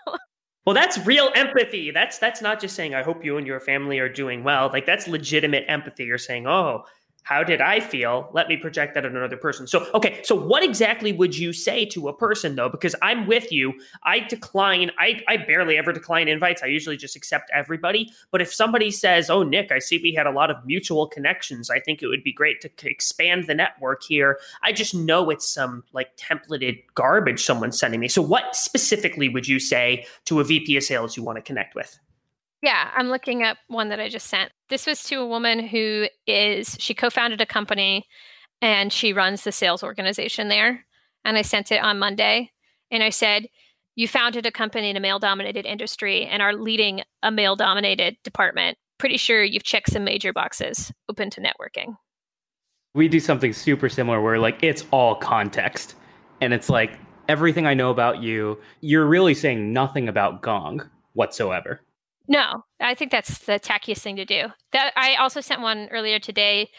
Well 0.66 0.74
that's 0.74 0.98
real 1.06 1.30
empathy. 1.36 1.92
That's 1.92 2.18
that's 2.18 2.42
not 2.42 2.60
just 2.60 2.76
saying 2.76 2.96
i 2.96 3.04
hope 3.04 3.24
you 3.24 3.38
and 3.38 3.46
your 3.46 3.60
family 3.60 4.00
are 4.00 4.10
doing 4.10 4.44
well. 4.44 4.70
Like 4.74 4.86
that's 4.86 5.08
legitimate 5.08 5.66
empathy. 5.68 6.06
You're 6.06 6.18
saying 6.18 6.48
oh 6.48 6.84
how 7.26 7.44
did 7.44 7.60
I 7.60 7.80
feel? 7.80 8.30
Let 8.34 8.48
me 8.48 8.56
project 8.56 8.94
that 8.94 9.04
on 9.04 9.16
another 9.16 9.36
person. 9.36 9.66
So, 9.66 9.88
okay, 9.96 10.22
so 10.24 10.36
what 10.36 10.64
exactly 10.64 11.12
would 11.12 11.36
you 11.36 11.54
say 11.54 11.84
to 11.88 12.08
a 12.08 12.14
person 12.14 12.56
though? 12.56 12.70
Because 12.70 12.96
I'm 13.02 13.26
with 13.26 13.52
you. 13.52 13.74
I 14.04 14.20
decline, 14.20 14.92
I, 15.00 15.24
I 15.28 15.38
barely 15.38 15.76
ever 15.76 15.92
decline 15.92 16.28
invites. 16.28 16.62
I 16.62 16.68
usually 16.68 16.98
just 16.98 17.16
accept 17.16 17.50
everybody. 17.52 18.14
But 18.30 18.42
if 18.42 18.54
somebody 18.54 18.92
says, 18.92 19.32
Oh, 19.32 19.42
Nick, 19.42 19.72
I 19.72 19.80
see 19.80 19.98
we 19.98 20.14
had 20.14 20.28
a 20.28 20.32
lot 20.32 20.52
of 20.52 20.64
mutual 20.68 21.08
connections, 21.08 21.72
I 21.72 21.80
think 21.80 22.04
it 22.04 22.08
would 22.08 22.24
be 22.24 22.32
great 22.32 22.62
to 22.62 22.70
expand 22.88 23.48
the 23.48 23.56
network 23.56 24.04
here. 24.04 24.38
I 24.62 24.72
just 24.72 24.94
know 24.94 25.32
it's 25.32 25.52
some 25.52 25.84
like 25.94 26.16
templated 26.18 26.84
garbage 26.94 27.44
someone's 27.44 27.80
sending 27.80 28.00
me. 28.00 28.08
So, 28.08 28.22
what 28.22 28.56
specifically 28.56 29.30
would 29.30 29.48
you 29.48 29.60
say 29.60 30.06
to 30.26 30.42
a 30.42 30.44
VP 30.44 30.78
of 30.78 30.84
sales 30.84 31.18
you 31.18 31.24
want 31.24 31.38
to 31.38 31.42
connect 31.42 31.74
with? 31.74 31.98
Yeah, 32.62 32.92
I'm 32.96 33.08
looking 33.10 33.42
up 33.42 33.58
one 33.68 33.90
that 33.90 34.00
I 34.00 34.10
just 34.10 34.28
sent. 34.28 34.52
This 34.70 34.88
was 34.88 35.04
to 35.04 35.16
a 35.16 35.28
woman 35.28 35.68
who 35.68 36.08
is, 36.26 36.76
she 36.80 36.94
co 36.94 37.10
founded 37.10 37.42
a 37.42 37.46
company 37.46 38.08
and 38.62 38.92
she 38.92 39.14
runs 39.14 39.44
the 39.44 39.52
sales 39.52 39.84
organization 39.84 40.48
there. 40.48 40.86
And 41.24 41.38
I 41.38 41.42
sent 41.42 41.72
it 41.72 41.84
on 41.84 42.00
Monday. 42.00 42.52
And 42.92 43.04
I 43.04 43.10
said, 43.10 43.48
You 43.96 44.08
founded 44.08 44.46
a 44.46 44.52
company 44.52 44.90
in 44.90 44.98
a 44.98 45.02
male 45.02 45.20
dominated 45.20 45.66
industry 45.66 46.26
and 46.26 46.42
are 46.42 46.54
leading 46.54 47.02
a 47.22 47.32
male 47.32 47.56
dominated 47.56 48.18
department. 48.24 48.78
Pretty 48.98 49.18
sure 49.18 49.44
you've 49.44 49.64
checked 49.64 49.92
some 49.92 50.04
major 50.04 50.34
boxes 50.34 50.92
open 51.10 51.30
to 51.32 51.42
networking. 51.42 51.98
We 52.94 53.08
do 53.08 53.20
something 53.20 53.52
super 53.52 53.90
similar 53.90 54.22
where, 54.22 54.40
like, 54.40 54.64
it's 54.64 54.86
all 54.92 55.16
context. 55.16 55.96
And 56.40 56.54
it's 56.54 56.70
like, 56.70 56.98
everything 57.28 57.66
I 57.66 57.74
know 57.74 57.90
about 57.90 58.22
you, 58.22 58.60
you're 58.82 59.06
really 59.06 59.34
saying 59.34 59.74
nothing 59.74 60.08
about 60.08 60.42
Gong 60.42 60.90
whatsoever. 61.14 61.82
No, 62.28 62.64
I 62.80 62.96
think 62.96 63.12
that's 63.12 63.40
the 63.40 63.60
tackiest 63.60 64.00
thing 64.00 64.16
to 64.16 64.26
do. 64.26 64.48
That 64.72 64.94
I 64.96 65.16
also 65.16 65.42
sent 65.42 65.62
one 65.62 65.88
earlier 65.92 66.20
today 66.20 66.70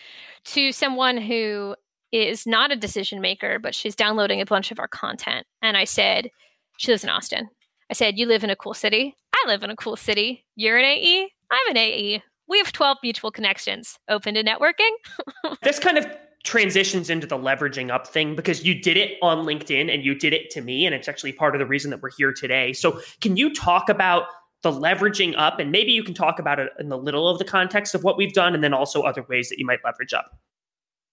to 0.46 0.72
someone 0.72 1.18
who 1.18 1.76
is 2.12 2.46
not 2.46 2.72
a 2.72 2.76
decision 2.76 3.20
maker, 3.20 3.58
but 3.58 3.74
she's 3.74 3.96
downloading 3.96 4.40
a 4.40 4.46
bunch 4.46 4.70
of 4.70 4.78
our 4.78 4.88
content. 4.88 5.46
And 5.62 5.76
I 5.76 5.84
said, 5.84 6.30
she 6.78 6.90
lives 6.90 7.04
in 7.04 7.10
Austin. 7.10 7.48
I 7.90 7.94
said, 7.94 8.18
You 8.18 8.26
live 8.26 8.44
in 8.44 8.50
a 8.50 8.56
cool 8.56 8.74
city. 8.74 9.14
I 9.34 9.48
live 9.48 9.62
in 9.62 9.70
a 9.70 9.76
cool 9.76 9.96
city. 9.96 10.44
You're 10.56 10.78
an 10.78 10.84
AE. 10.84 11.30
I'm 11.50 11.70
an 11.70 11.76
AE. 11.76 12.22
We 12.48 12.58
have 12.58 12.72
12 12.72 12.98
mutual 13.02 13.30
connections. 13.30 13.98
Open 14.08 14.34
to 14.34 14.44
networking. 14.44 14.90
this 15.62 15.78
kind 15.78 15.98
of 15.98 16.06
transitions 16.44 17.10
into 17.10 17.26
the 17.26 17.36
leveraging 17.36 17.90
up 17.90 18.06
thing 18.06 18.36
because 18.36 18.64
you 18.64 18.80
did 18.80 18.96
it 18.96 19.18
on 19.20 19.44
LinkedIn 19.44 19.92
and 19.92 20.04
you 20.04 20.14
did 20.14 20.32
it 20.32 20.48
to 20.50 20.60
me. 20.60 20.86
And 20.86 20.94
it's 20.94 21.08
actually 21.08 21.32
part 21.32 21.54
of 21.54 21.58
the 21.58 21.66
reason 21.66 21.90
that 21.90 22.00
we're 22.00 22.12
here 22.16 22.32
today. 22.32 22.72
So, 22.72 23.00
can 23.20 23.36
you 23.36 23.52
talk 23.52 23.88
about 23.88 24.26
the 24.62 24.70
leveraging 24.70 25.34
up 25.36 25.58
and 25.58 25.70
maybe 25.70 25.92
you 25.92 26.02
can 26.02 26.14
talk 26.14 26.38
about 26.38 26.58
it 26.58 26.70
in 26.78 26.88
the 26.88 26.98
little 26.98 27.28
of 27.28 27.38
the 27.38 27.44
context 27.44 27.94
of 27.94 28.02
what 28.04 28.16
we've 28.16 28.32
done 28.32 28.54
and 28.54 28.64
then 28.64 28.74
also 28.74 29.02
other 29.02 29.24
ways 29.28 29.48
that 29.48 29.58
you 29.58 29.66
might 29.66 29.80
leverage 29.84 30.12
up. 30.12 30.38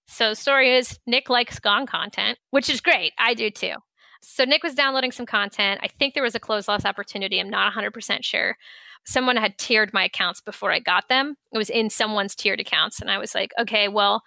So 0.07 0.33
story 0.33 0.75
is 0.75 0.99
nick 1.05 1.29
likes 1.29 1.59
gong 1.59 1.85
content 1.85 2.37
which 2.51 2.69
is 2.69 2.81
great. 2.81 3.13
I 3.17 3.33
do 3.33 3.49
too. 3.49 3.75
So 4.21 4.43
nick 4.45 4.63
was 4.63 4.75
downloading 4.75 5.11
some 5.11 5.25
content. 5.25 5.81
I 5.83 5.87
think 5.87 6.13
there 6.13 6.23
was 6.23 6.35
a 6.35 6.39
close 6.39 6.67
loss 6.67 6.85
opportunity. 6.85 7.39
I'm 7.39 7.49
not 7.49 7.73
100% 7.73 8.23
sure. 8.23 8.57
Someone 9.05 9.35
had 9.35 9.57
tiered 9.57 9.91
my 9.93 10.05
accounts 10.05 10.39
before 10.39 10.71
i 10.71 10.79
got 10.79 11.09
them. 11.09 11.35
It 11.51 11.57
was 11.57 11.69
in 11.69 11.89
someone's 11.89 12.35
tiered 12.35 12.61
accounts 12.61 13.01
and 13.01 13.11
i 13.11 13.17
was 13.17 13.35
like 13.35 13.51
okay 13.59 13.87
well 13.87 14.23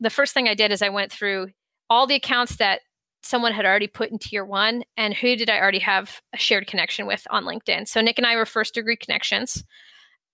the 0.00 0.10
first 0.10 0.32
thing 0.32 0.48
i 0.48 0.54
did 0.54 0.70
is 0.70 0.82
i 0.82 0.88
went 0.88 1.10
through 1.10 1.48
all 1.90 2.06
the 2.06 2.14
accounts 2.14 2.56
that 2.56 2.80
someone 3.22 3.52
had 3.52 3.64
already 3.64 3.86
put 3.86 4.10
in 4.10 4.18
tier 4.18 4.44
one 4.44 4.82
and 4.96 5.14
who 5.14 5.36
did 5.36 5.48
I 5.48 5.58
already 5.58 5.78
have 5.80 6.20
a 6.32 6.38
shared 6.38 6.66
connection 6.66 7.06
with 7.06 7.26
on 7.30 7.44
LinkedIn. 7.44 7.86
So 7.88 8.00
Nick 8.00 8.18
and 8.18 8.26
I 8.26 8.36
were 8.36 8.46
first 8.46 8.74
degree 8.74 8.96
connections 8.96 9.64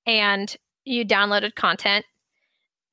and 0.06 0.56
you 0.84 1.04
downloaded 1.04 1.54
content 1.54 2.06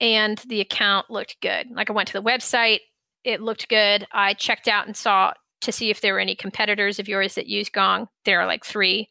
and 0.01 0.37
the 0.47 0.61
account 0.61 1.09
looked 1.09 1.39
good. 1.41 1.67
Like 1.71 1.89
I 1.89 1.93
went 1.93 2.07
to 2.07 2.13
the 2.13 2.23
website, 2.23 2.79
it 3.23 3.41
looked 3.41 3.69
good. 3.69 4.05
I 4.11 4.33
checked 4.33 4.67
out 4.67 4.85
and 4.85 4.95
saw 4.95 5.33
to 5.61 5.71
see 5.71 5.89
if 5.89 6.01
there 6.01 6.13
were 6.13 6.19
any 6.19 6.35
competitors 6.35 6.99
of 6.99 7.07
yours 7.07 7.35
that 7.35 7.47
use 7.47 7.69
Gong. 7.69 8.07
There 8.25 8.39
are 8.39 8.45
like 8.45 8.65
three. 8.65 9.09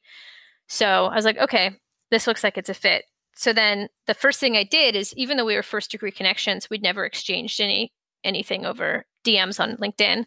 So 0.69 1.07
I 1.07 1.17
was 1.17 1.25
like, 1.25 1.39
okay, 1.39 1.73
this 2.11 2.27
looks 2.27 2.45
like 2.45 2.59
it's 2.59 2.69
a 2.69 2.75
fit. 2.75 3.05
So 3.35 3.53
then 3.53 3.89
the 4.07 4.15
first 4.15 4.39
thing 4.39 4.57
I 4.57 4.65
did 4.65 4.95
is 4.95 5.13
even 5.17 5.37
though 5.37 5.45
we 5.45 5.57
were 5.57 5.63
first 5.63 5.91
degree 5.91 6.13
connections, 6.13 6.71
we'd 6.71 6.83
never 6.83 7.05
exchanged 7.05 7.61
any 7.61 7.93
anything 8.23 8.65
over 8.65 9.05
DMs 9.27 9.61
on 9.61 9.77
LinkedIn. 9.77 10.25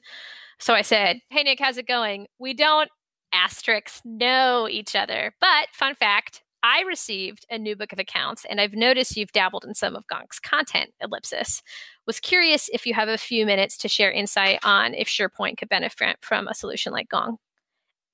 So 0.59 0.73
I 0.73 0.81
said, 0.81 1.19
Hey, 1.29 1.43
Nick, 1.43 1.59
how's 1.59 1.77
it 1.77 1.87
going? 1.87 2.27
We 2.39 2.53
don't 2.53 2.89
asterisks 3.33 4.01
know 4.05 4.67
each 4.69 4.95
other. 4.95 5.33
But 5.39 5.67
fun 5.73 5.95
fact, 5.95 6.43
I 6.63 6.81
received 6.81 7.45
a 7.49 7.57
new 7.57 7.75
book 7.75 7.93
of 7.93 7.99
accounts 7.99 8.45
and 8.49 8.59
I've 8.59 8.73
noticed 8.73 9.15
you've 9.15 9.31
dabbled 9.31 9.63
in 9.65 9.75
some 9.75 9.95
of 9.95 10.07
Gong's 10.07 10.39
content, 10.39 10.91
ellipsis. 11.01 11.61
Was 12.05 12.19
curious 12.19 12.69
if 12.73 12.85
you 12.85 12.93
have 12.93 13.09
a 13.09 13.17
few 13.17 13.45
minutes 13.45 13.77
to 13.77 13.87
share 13.87 14.11
insight 14.11 14.59
on 14.63 14.93
if 14.93 15.07
SharePoint 15.07 15.57
could 15.57 15.69
benefit 15.69 16.17
from 16.21 16.47
a 16.47 16.55
solution 16.55 16.91
like 16.91 17.09
Gong. 17.09 17.37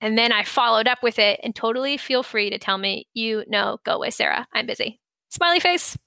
And 0.01 0.17
then 0.17 0.33
I 0.33 0.43
followed 0.43 0.87
up 0.87 1.01
with 1.01 1.17
it 1.17 1.39
and 1.43 1.55
totally 1.55 1.95
feel 1.95 2.23
free 2.23 2.49
to 2.49 2.57
tell 2.57 2.77
me, 2.77 3.07
you 3.13 3.45
know, 3.47 3.77
go 3.85 3.93
away, 3.93 4.09
Sarah. 4.09 4.45
I'm 4.53 4.65
busy. 4.65 4.99
Smiley 5.29 5.61
face. 5.61 5.97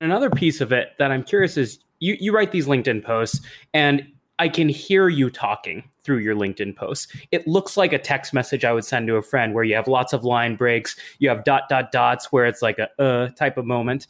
Another 0.00 0.28
piece 0.30 0.60
of 0.60 0.72
it 0.72 0.90
that 0.98 1.10
I'm 1.10 1.24
curious 1.24 1.56
is 1.56 1.78
you, 1.98 2.16
you 2.20 2.32
write 2.32 2.52
these 2.52 2.66
LinkedIn 2.66 3.02
posts 3.02 3.40
and 3.72 4.06
I 4.38 4.48
can 4.48 4.68
hear 4.68 5.08
you 5.08 5.30
talking 5.30 5.82
through 6.02 6.18
your 6.18 6.34
LinkedIn 6.34 6.76
posts. 6.76 7.08
It 7.30 7.46
looks 7.46 7.76
like 7.76 7.92
a 7.92 7.98
text 7.98 8.32
message 8.32 8.64
I 8.64 8.72
would 8.72 8.84
send 8.84 9.06
to 9.08 9.16
a 9.16 9.22
friend 9.22 9.52
where 9.54 9.64
you 9.64 9.74
have 9.74 9.88
lots 9.88 10.12
of 10.12 10.24
line 10.24 10.56
breaks, 10.56 10.96
you 11.18 11.28
have 11.28 11.44
dot 11.44 11.68
dot 11.68 11.92
dots 11.92 12.32
where 12.32 12.46
it's 12.46 12.62
like 12.62 12.78
a 12.78 12.88
uh 13.02 13.28
type 13.30 13.58
of 13.58 13.66
moment. 13.66 14.06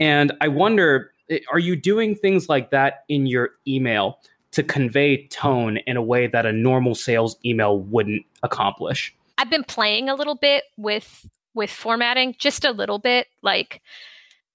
And 0.00 0.32
I 0.40 0.48
wonder 0.48 1.12
eh, 1.30 1.40
are 1.50 1.58
you 1.58 1.76
doing 1.76 2.14
things 2.14 2.48
like 2.48 2.70
that 2.70 3.04
in 3.08 3.26
your 3.26 3.50
email 3.66 4.20
to 4.52 4.62
convey 4.62 5.26
tone 5.28 5.78
in 5.78 5.96
a 5.96 6.02
way 6.02 6.26
that 6.26 6.46
a 6.46 6.52
normal 6.52 6.94
sales 6.94 7.36
email 7.44 7.78
wouldn't 7.78 8.24
accomplish? 8.42 9.14
I've 9.38 9.50
been 9.50 9.64
playing 9.64 10.08
a 10.08 10.14
little 10.14 10.36
bit 10.36 10.64
with 10.76 11.28
with 11.54 11.70
formatting 11.70 12.34
just 12.38 12.64
a 12.64 12.70
little 12.70 12.98
bit 12.98 13.26
like 13.42 13.82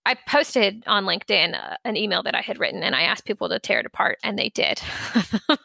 I 0.08 0.14
posted 0.14 0.86
on 0.88 1.04
LinkedIn 1.04 1.54
uh, 1.54 1.76
an 1.84 1.98
email 1.98 2.24
that 2.24 2.34
I 2.34 2.40
had 2.40 2.60
written 2.60 2.82
and 2.82 2.96
I 2.96 3.02
asked 3.02 3.26
people 3.26 3.50
to 3.50 3.60
tear 3.60 3.82
it 3.82 3.86
apart 3.86 4.20
and 4.24 4.40
they 4.40 4.48
did. 4.48 4.80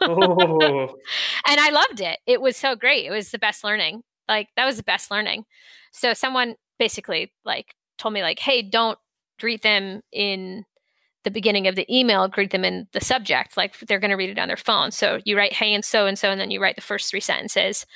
oh. 0.00 0.96
And 1.46 1.60
I 1.60 1.70
loved 1.70 2.00
it. 2.00 2.18
It 2.26 2.40
was 2.40 2.56
so 2.56 2.74
great. 2.74 3.06
It 3.06 3.12
was 3.12 3.30
the 3.30 3.38
best 3.38 3.62
learning. 3.62 4.02
Like 4.28 4.48
that 4.56 4.66
was 4.66 4.78
the 4.78 4.82
best 4.82 5.12
learning. 5.12 5.44
So 5.92 6.12
someone 6.12 6.56
basically 6.76 7.32
like 7.44 7.76
told 7.98 8.14
me 8.14 8.22
like, 8.22 8.40
"Hey, 8.40 8.62
don't 8.62 8.98
greet 9.38 9.62
them 9.62 10.00
in 10.10 10.64
the 11.22 11.30
beginning 11.30 11.68
of 11.68 11.76
the 11.76 11.86
email, 11.94 12.26
greet 12.26 12.50
them 12.50 12.64
in 12.64 12.88
the 12.92 13.00
subject. 13.00 13.56
Like 13.56 13.78
they're 13.78 14.00
going 14.00 14.10
to 14.10 14.16
read 14.16 14.30
it 14.30 14.38
on 14.40 14.48
their 14.48 14.56
phone. 14.56 14.90
So 14.90 15.20
you 15.24 15.36
write 15.36 15.52
hey 15.52 15.72
and 15.72 15.84
so 15.84 16.06
and 16.06 16.18
so 16.18 16.30
and 16.30 16.40
then 16.40 16.50
you 16.50 16.60
write 16.60 16.74
the 16.74 16.82
first 16.82 17.10
three 17.10 17.20
sentences 17.20 17.86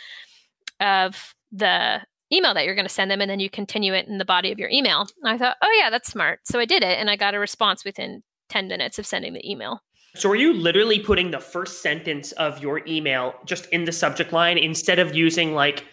of 0.78 1.34
the 1.50 2.02
email 2.32 2.54
that 2.54 2.64
you're 2.64 2.74
going 2.74 2.86
to 2.86 2.92
send 2.92 3.10
them 3.10 3.20
and 3.20 3.30
then 3.30 3.40
you 3.40 3.50
continue 3.50 3.94
it 3.94 4.08
in 4.08 4.18
the 4.18 4.24
body 4.24 4.52
of 4.52 4.58
your 4.58 4.68
email. 4.68 5.06
And 5.22 5.34
I 5.34 5.38
thought, 5.38 5.56
oh, 5.62 5.78
yeah, 5.78 5.90
that's 5.90 6.10
smart. 6.10 6.40
So 6.44 6.58
I 6.58 6.64
did 6.64 6.82
it 6.82 6.98
and 6.98 7.08
I 7.08 7.16
got 7.16 7.34
a 7.34 7.38
response 7.38 7.84
within 7.84 8.22
10 8.48 8.68
minutes 8.68 8.98
of 8.98 9.06
sending 9.06 9.32
the 9.32 9.48
email. 9.48 9.82
So 10.14 10.30
are 10.30 10.36
you 10.36 10.54
literally 10.54 10.98
putting 10.98 11.30
the 11.30 11.40
first 11.40 11.82
sentence 11.82 12.32
of 12.32 12.62
your 12.62 12.80
email 12.86 13.34
just 13.44 13.66
in 13.66 13.84
the 13.84 13.92
subject 13.92 14.32
line 14.32 14.56
instead 14.56 14.98
of 14.98 15.14
using 15.14 15.54
like 15.54 15.84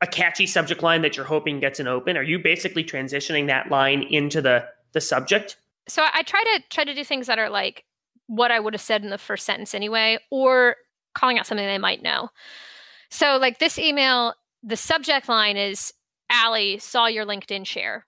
a 0.00 0.06
catchy 0.06 0.46
subject 0.46 0.82
line 0.82 1.02
that 1.02 1.16
you're 1.16 1.26
hoping 1.26 1.60
gets 1.60 1.80
an 1.80 1.88
open? 1.88 2.16
Are 2.16 2.22
you 2.22 2.38
basically 2.38 2.84
transitioning 2.84 3.48
that 3.48 3.70
line 3.70 4.02
into 4.02 4.40
the 4.40 4.66
the 4.92 5.00
subject? 5.00 5.56
So 5.88 6.04
I 6.12 6.22
try 6.22 6.42
to 6.42 6.62
try 6.70 6.84
to 6.84 6.94
do 6.94 7.04
things 7.04 7.26
that 7.26 7.38
are 7.38 7.50
like 7.50 7.84
what 8.26 8.50
I 8.50 8.60
would 8.60 8.74
have 8.74 8.80
said 8.80 9.02
in 9.02 9.10
the 9.10 9.18
first 9.18 9.44
sentence 9.44 9.74
anyway, 9.74 10.18
or 10.30 10.76
calling 11.14 11.38
out 11.38 11.46
something 11.46 11.66
they 11.66 11.78
might 11.78 12.02
know. 12.02 12.28
So 13.10 13.38
like 13.38 13.58
this 13.58 13.78
email 13.78 14.34
the 14.64 14.76
subject 14.76 15.28
line 15.28 15.56
is 15.56 15.92
Allie 16.30 16.78
saw 16.78 17.06
your 17.06 17.26
LinkedIn 17.26 17.66
share. 17.66 18.06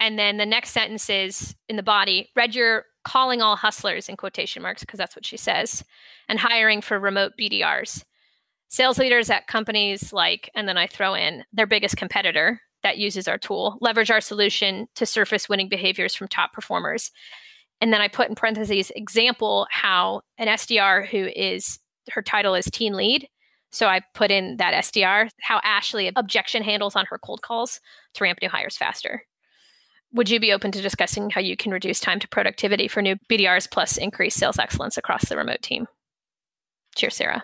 And 0.00 0.18
then 0.18 0.38
the 0.38 0.46
next 0.46 0.70
sentence 0.70 1.08
is 1.10 1.54
in 1.68 1.76
the 1.76 1.82
body, 1.82 2.30
read 2.34 2.54
your 2.54 2.86
calling 3.04 3.42
all 3.42 3.56
hustlers 3.56 4.08
in 4.08 4.16
quotation 4.16 4.62
marks, 4.62 4.82
because 4.82 4.98
that's 4.98 5.14
what 5.14 5.26
she 5.26 5.36
says, 5.36 5.84
and 6.28 6.38
hiring 6.38 6.80
for 6.80 6.98
remote 6.98 7.32
BDRs. 7.38 8.02
Sales 8.68 8.98
leaders 8.98 9.28
at 9.28 9.46
companies 9.46 10.12
like, 10.12 10.50
and 10.54 10.66
then 10.66 10.78
I 10.78 10.86
throw 10.86 11.14
in 11.14 11.44
their 11.52 11.66
biggest 11.66 11.96
competitor 11.96 12.60
that 12.82 12.98
uses 12.98 13.28
our 13.28 13.38
tool, 13.38 13.76
leverage 13.80 14.10
our 14.10 14.20
solution 14.20 14.88
to 14.94 15.06
surface 15.06 15.48
winning 15.48 15.68
behaviors 15.68 16.14
from 16.14 16.28
top 16.28 16.52
performers. 16.52 17.12
And 17.80 17.92
then 17.92 18.00
I 18.00 18.08
put 18.08 18.28
in 18.28 18.34
parentheses 18.34 18.90
example 18.96 19.66
how 19.70 20.22
an 20.38 20.48
SDR 20.48 21.06
who 21.06 21.28
is 21.36 21.78
her 22.10 22.22
title 22.22 22.54
is 22.54 22.64
team 22.64 22.94
lead 22.94 23.28
so 23.72 23.86
I 23.86 24.02
put 24.14 24.30
in 24.30 24.58
that 24.58 24.74
SDR, 24.84 25.30
how 25.40 25.60
Ashley 25.64 26.10
objection 26.14 26.62
handles 26.62 26.96
on 26.96 27.06
her 27.10 27.18
cold 27.18 27.42
calls 27.42 27.80
to 28.14 28.24
ramp 28.24 28.38
new 28.42 28.48
hires 28.48 28.76
faster. 28.76 29.24
Would 30.12 30.28
you 30.28 30.38
be 30.38 30.52
open 30.52 30.72
to 30.72 30.82
discussing 30.82 31.30
how 31.30 31.40
you 31.40 31.56
can 31.56 31.72
reduce 31.72 31.98
time 31.98 32.20
to 32.20 32.28
productivity 32.28 32.86
for 32.86 33.00
new 33.00 33.16
BDRs 33.30 33.70
plus 33.70 33.96
increase 33.96 34.34
sales 34.34 34.58
excellence 34.58 34.98
across 34.98 35.28
the 35.28 35.36
remote 35.36 35.62
team? 35.62 35.86
Cheers, 36.94 37.16
Sarah 37.16 37.42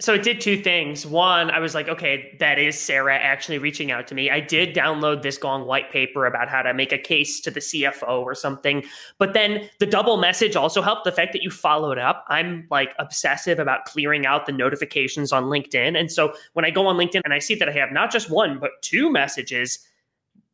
so 0.00 0.12
it 0.12 0.24
did 0.24 0.40
two 0.40 0.60
things. 0.60 1.06
One, 1.06 1.50
I 1.50 1.60
was 1.60 1.72
like, 1.72 1.88
okay, 1.88 2.36
that 2.40 2.58
is 2.58 2.78
Sarah 2.78 3.16
actually 3.16 3.58
reaching 3.58 3.92
out 3.92 4.08
to 4.08 4.14
me. 4.14 4.28
I 4.28 4.40
did 4.40 4.74
download 4.74 5.22
this 5.22 5.38
Gong 5.38 5.66
white 5.66 5.92
paper 5.92 6.26
about 6.26 6.48
how 6.48 6.62
to 6.62 6.74
make 6.74 6.90
a 6.90 6.98
case 6.98 7.40
to 7.42 7.50
the 7.50 7.60
CFO 7.60 8.22
or 8.22 8.34
something. 8.34 8.82
But 9.18 9.34
then 9.34 9.70
the 9.78 9.86
double 9.86 10.16
message 10.16 10.56
also 10.56 10.82
helped 10.82 11.04
the 11.04 11.12
fact 11.12 11.32
that 11.32 11.42
you 11.42 11.50
followed 11.50 11.98
up. 11.98 12.24
I'm 12.28 12.66
like 12.72 12.92
obsessive 12.98 13.60
about 13.60 13.84
clearing 13.84 14.26
out 14.26 14.46
the 14.46 14.52
notifications 14.52 15.30
on 15.30 15.44
LinkedIn. 15.44 15.96
And 15.98 16.10
so 16.10 16.34
when 16.54 16.64
I 16.64 16.70
go 16.70 16.88
on 16.88 16.96
LinkedIn 16.96 17.20
and 17.24 17.32
I 17.32 17.38
see 17.38 17.54
that 17.54 17.68
I 17.68 17.72
have 17.72 17.92
not 17.92 18.10
just 18.10 18.28
one, 18.28 18.58
but 18.58 18.72
two 18.82 19.12
messages, 19.12 19.78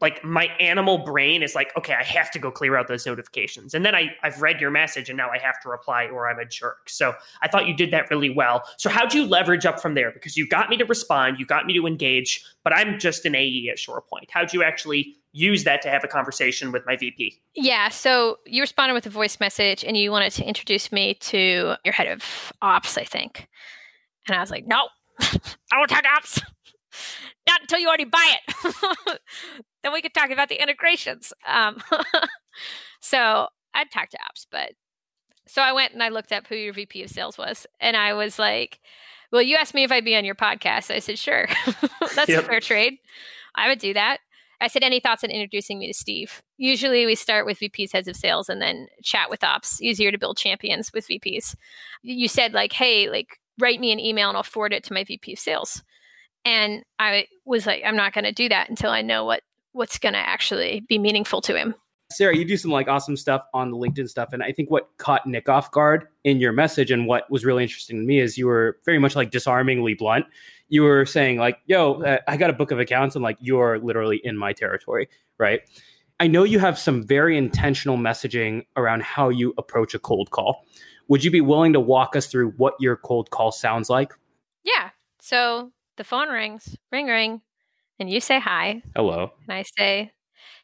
like 0.00 0.24
my 0.24 0.46
animal 0.58 0.98
brain 0.98 1.42
is 1.42 1.54
like, 1.54 1.76
okay, 1.76 1.94
I 1.94 2.02
have 2.02 2.30
to 2.32 2.38
go 2.38 2.50
clear 2.50 2.76
out 2.76 2.88
those 2.88 3.06
notifications. 3.06 3.74
And 3.74 3.84
then 3.84 3.94
I, 3.94 4.10
I've 4.22 4.40
read 4.40 4.60
your 4.60 4.70
message 4.70 5.10
and 5.10 5.16
now 5.16 5.28
I 5.30 5.38
have 5.38 5.60
to 5.62 5.68
reply 5.68 6.06
or 6.06 6.28
I'm 6.28 6.38
a 6.38 6.44
jerk. 6.44 6.88
So 6.88 7.14
I 7.42 7.48
thought 7.48 7.68
you 7.68 7.74
did 7.74 7.90
that 7.92 8.10
really 8.10 8.30
well. 8.30 8.62
So 8.78 8.88
how'd 8.88 9.12
you 9.12 9.26
leverage 9.26 9.66
up 9.66 9.80
from 9.80 9.94
there? 9.94 10.10
Because 10.10 10.36
you 10.36 10.48
got 10.48 10.70
me 10.70 10.76
to 10.78 10.84
respond, 10.84 11.38
you 11.38 11.44
got 11.44 11.66
me 11.66 11.74
to 11.74 11.86
engage, 11.86 12.44
but 12.64 12.72
I'm 12.72 12.98
just 12.98 13.26
an 13.26 13.34
AE 13.34 13.68
at 13.70 13.76
ShorePoint. 13.76 14.30
How'd 14.30 14.54
you 14.54 14.62
actually 14.62 15.16
use 15.32 15.64
that 15.64 15.82
to 15.82 15.90
have 15.90 16.02
a 16.02 16.08
conversation 16.08 16.72
with 16.72 16.84
my 16.86 16.96
VP? 16.96 17.40
Yeah. 17.54 17.88
So 17.90 18.38
you 18.46 18.62
responded 18.62 18.94
with 18.94 19.06
a 19.06 19.10
voice 19.10 19.38
message 19.38 19.84
and 19.84 19.96
you 19.96 20.10
wanted 20.10 20.32
to 20.32 20.44
introduce 20.44 20.90
me 20.90 21.14
to 21.14 21.74
your 21.84 21.92
head 21.92 22.08
of 22.08 22.52
ops, 22.62 22.96
I 22.96 23.04
think. 23.04 23.48
And 24.26 24.36
I 24.36 24.40
was 24.40 24.50
like, 24.50 24.66
no, 24.66 24.88
I 25.20 25.76
won't 25.76 25.90
talk 25.90 26.02
to 26.02 26.08
ops. 26.08 26.40
Not 27.50 27.62
until 27.62 27.80
you 27.80 27.88
already 27.88 28.04
buy 28.04 28.36
it. 28.46 29.20
then 29.82 29.92
we 29.92 30.02
could 30.02 30.14
talk 30.14 30.30
about 30.30 30.48
the 30.48 30.62
integrations. 30.62 31.32
Um, 31.44 31.82
so 33.00 33.48
I'd 33.74 33.90
talk 33.90 34.08
to 34.10 34.18
apps, 34.18 34.46
but 34.52 34.74
so 35.48 35.60
I 35.60 35.72
went 35.72 35.92
and 35.92 36.00
I 36.00 36.10
looked 36.10 36.30
up 36.30 36.46
who 36.46 36.54
your 36.54 36.72
VP 36.72 37.02
of 37.02 37.10
sales 37.10 37.36
was, 37.36 37.66
and 37.80 37.96
I 37.96 38.14
was 38.14 38.38
like, 38.38 38.78
"Well, 39.32 39.42
you 39.42 39.56
asked 39.56 39.74
me 39.74 39.82
if 39.82 39.90
I'd 39.90 40.04
be 40.04 40.14
on 40.14 40.24
your 40.24 40.36
podcast." 40.36 40.94
I 40.94 41.00
said, 41.00 41.18
"Sure, 41.18 41.48
that's 42.14 42.28
yep. 42.28 42.44
a 42.44 42.46
fair 42.46 42.60
trade. 42.60 42.98
I 43.56 43.68
would 43.68 43.80
do 43.80 43.92
that." 43.94 44.18
I 44.60 44.68
said, 44.68 44.84
"Any 44.84 45.00
thoughts 45.00 45.24
on 45.24 45.30
introducing 45.30 45.80
me 45.80 45.88
to 45.88 45.94
Steve?" 45.94 46.42
Usually, 46.56 47.04
we 47.04 47.16
start 47.16 47.46
with 47.46 47.58
VPs, 47.58 47.92
heads 47.92 48.06
of 48.06 48.14
sales, 48.14 48.48
and 48.48 48.62
then 48.62 48.86
chat 49.02 49.28
with 49.28 49.42
ops. 49.42 49.82
Easier 49.82 50.12
to 50.12 50.18
build 50.18 50.36
champions 50.36 50.92
with 50.94 51.08
VPs. 51.08 51.56
You 52.02 52.28
said 52.28 52.52
like, 52.52 52.72
"Hey, 52.74 53.10
like." 53.10 53.38
Write 53.58 53.78
me 53.78 53.92
an 53.92 54.00
email 54.00 54.30
and 54.30 54.38
I'll 54.38 54.42
forward 54.42 54.72
it 54.72 54.84
to 54.84 54.94
my 54.94 55.04
VP 55.04 55.34
of 55.34 55.38
sales. 55.38 55.82
And 56.44 56.82
I 56.98 57.26
was 57.44 57.66
like, 57.66 57.82
I'm 57.84 57.96
not 57.96 58.12
going 58.12 58.24
to 58.24 58.32
do 58.32 58.48
that 58.48 58.68
until 58.68 58.90
I 58.90 59.02
know 59.02 59.24
what 59.24 59.42
what's 59.72 59.98
going 59.98 60.14
to 60.14 60.18
actually 60.18 60.82
be 60.88 60.98
meaningful 60.98 61.40
to 61.42 61.56
him. 61.56 61.74
Sarah, 62.12 62.36
you 62.36 62.44
do 62.44 62.56
some 62.56 62.72
like 62.72 62.88
awesome 62.88 63.16
stuff 63.16 63.42
on 63.54 63.70
the 63.70 63.76
LinkedIn 63.76 64.08
stuff. 64.08 64.32
And 64.32 64.42
I 64.42 64.50
think 64.50 64.68
what 64.68 64.90
caught 64.98 65.26
Nick 65.26 65.48
off 65.48 65.70
guard 65.70 66.08
in 66.24 66.40
your 66.40 66.52
message 66.52 66.90
and 66.90 67.06
what 67.06 67.30
was 67.30 67.44
really 67.44 67.62
interesting 67.62 67.98
to 67.98 68.04
me 68.04 68.18
is 68.18 68.36
you 68.36 68.46
were 68.46 68.78
very 68.84 68.98
much 68.98 69.14
like 69.14 69.30
disarmingly 69.30 69.94
blunt. 69.94 70.26
You 70.68 70.82
were 70.82 71.06
saying, 71.06 71.38
like, 71.38 71.58
yo, 71.66 72.02
uh, 72.02 72.18
I 72.26 72.36
got 72.36 72.50
a 72.50 72.52
book 72.52 72.72
of 72.72 72.80
accounts 72.80 73.14
and 73.14 73.22
like 73.22 73.36
you're 73.40 73.78
literally 73.78 74.20
in 74.24 74.36
my 74.36 74.52
territory, 74.52 75.08
right? 75.38 75.60
I 76.18 76.26
know 76.26 76.42
you 76.42 76.58
have 76.58 76.78
some 76.78 77.06
very 77.06 77.38
intentional 77.38 77.96
messaging 77.96 78.66
around 78.76 79.02
how 79.02 79.28
you 79.28 79.54
approach 79.56 79.94
a 79.94 80.00
cold 80.00 80.30
call. 80.30 80.66
Would 81.06 81.24
you 81.24 81.30
be 81.30 81.40
willing 81.40 81.72
to 81.74 81.80
walk 81.80 82.16
us 82.16 82.26
through 82.26 82.50
what 82.52 82.74
your 82.80 82.96
cold 82.96 83.30
call 83.30 83.52
sounds 83.52 83.88
like? 83.88 84.12
Yeah. 84.64 84.90
So 85.20 85.70
the 86.00 86.04
phone 86.04 86.30
rings, 86.30 86.78
ring, 86.90 87.08
ring 87.08 87.42
and 87.98 88.08
you 88.08 88.20
say 88.20 88.40
hi. 88.40 88.82
Hello. 88.96 89.32
And 89.46 89.52
I 89.52 89.64
say, 89.76 90.12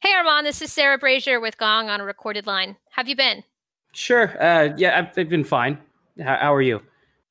Hey, 0.00 0.14
Armand, 0.14 0.46
this 0.46 0.62
is 0.62 0.72
Sarah 0.72 0.96
Brazier 0.96 1.38
with 1.40 1.58
Gong 1.58 1.90
on 1.90 2.00
a 2.00 2.04
recorded 2.04 2.46
line. 2.46 2.76
Have 2.92 3.06
you 3.06 3.16
been? 3.16 3.44
Sure. 3.92 4.42
Uh, 4.42 4.72
yeah, 4.78 4.98
I've, 4.98 5.18
I've 5.18 5.28
been 5.28 5.44
fine. 5.44 5.76
How, 6.18 6.38
how 6.40 6.54
are 6.54 6.62
you? 6.62 6.80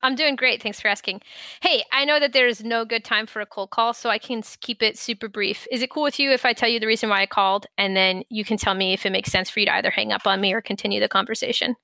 I'm 0.04 0.14
doing 0.14 0.36
great. 0.36 0.62
Thanks 0.62 0.80
for 0.80 0.86
asking. 0.86 1.20
Hey, 1.62 1.82
I 1.90 2.04
know 2.04 2.20
that 2.20 2.32
there's 2.32 2.62
no 2.62 2.84
good 2.84 3.04
time 3.04 3.26
for 3.26 3.40
a 3.40 3.46
cold 3.46 3.70
call, 3.70 3.92
so 3.92 4.08
I 4.08 4.18
can 4.18 4.40
keep 4.60 4.84
it 4.84 4.96
super 4.96 5.26
brief. 5.26 5.66
Is 5.72 5.82
it 5.82 5.90
cool 5.90 6.04
with 6.04 6.20
you 6.20 6.30
if 6.30 6.44
I 6.44 6.52
tell 6.52 6.68
you 6.68 6.78
the 6.78 6.86
reason 6.86 7.10
why 7.10 7.22
I 7.22 7.26
called 7.26 7.66
and 7.76 7.96
then 7.96 8.22
you 8.28 8.44
can 8.44 8.56
tell 8.56 8.74
me 8.74 8.92
if 8.92 9.04
it 9.04 9.10
makes 9.10 9.32
sense 9.32 9.50
for 9.50 9.58
you 9.58 9.66
to 9.66 9.74
either 9.74 9.90
hang 9.90 10.12
up 10.12 10.28
on 10.28 10.40
me 10.40 10.52
or 10.52 10.60
continue 10.60 11.00
the 11.00 11.08
conversation? 11.08 11.74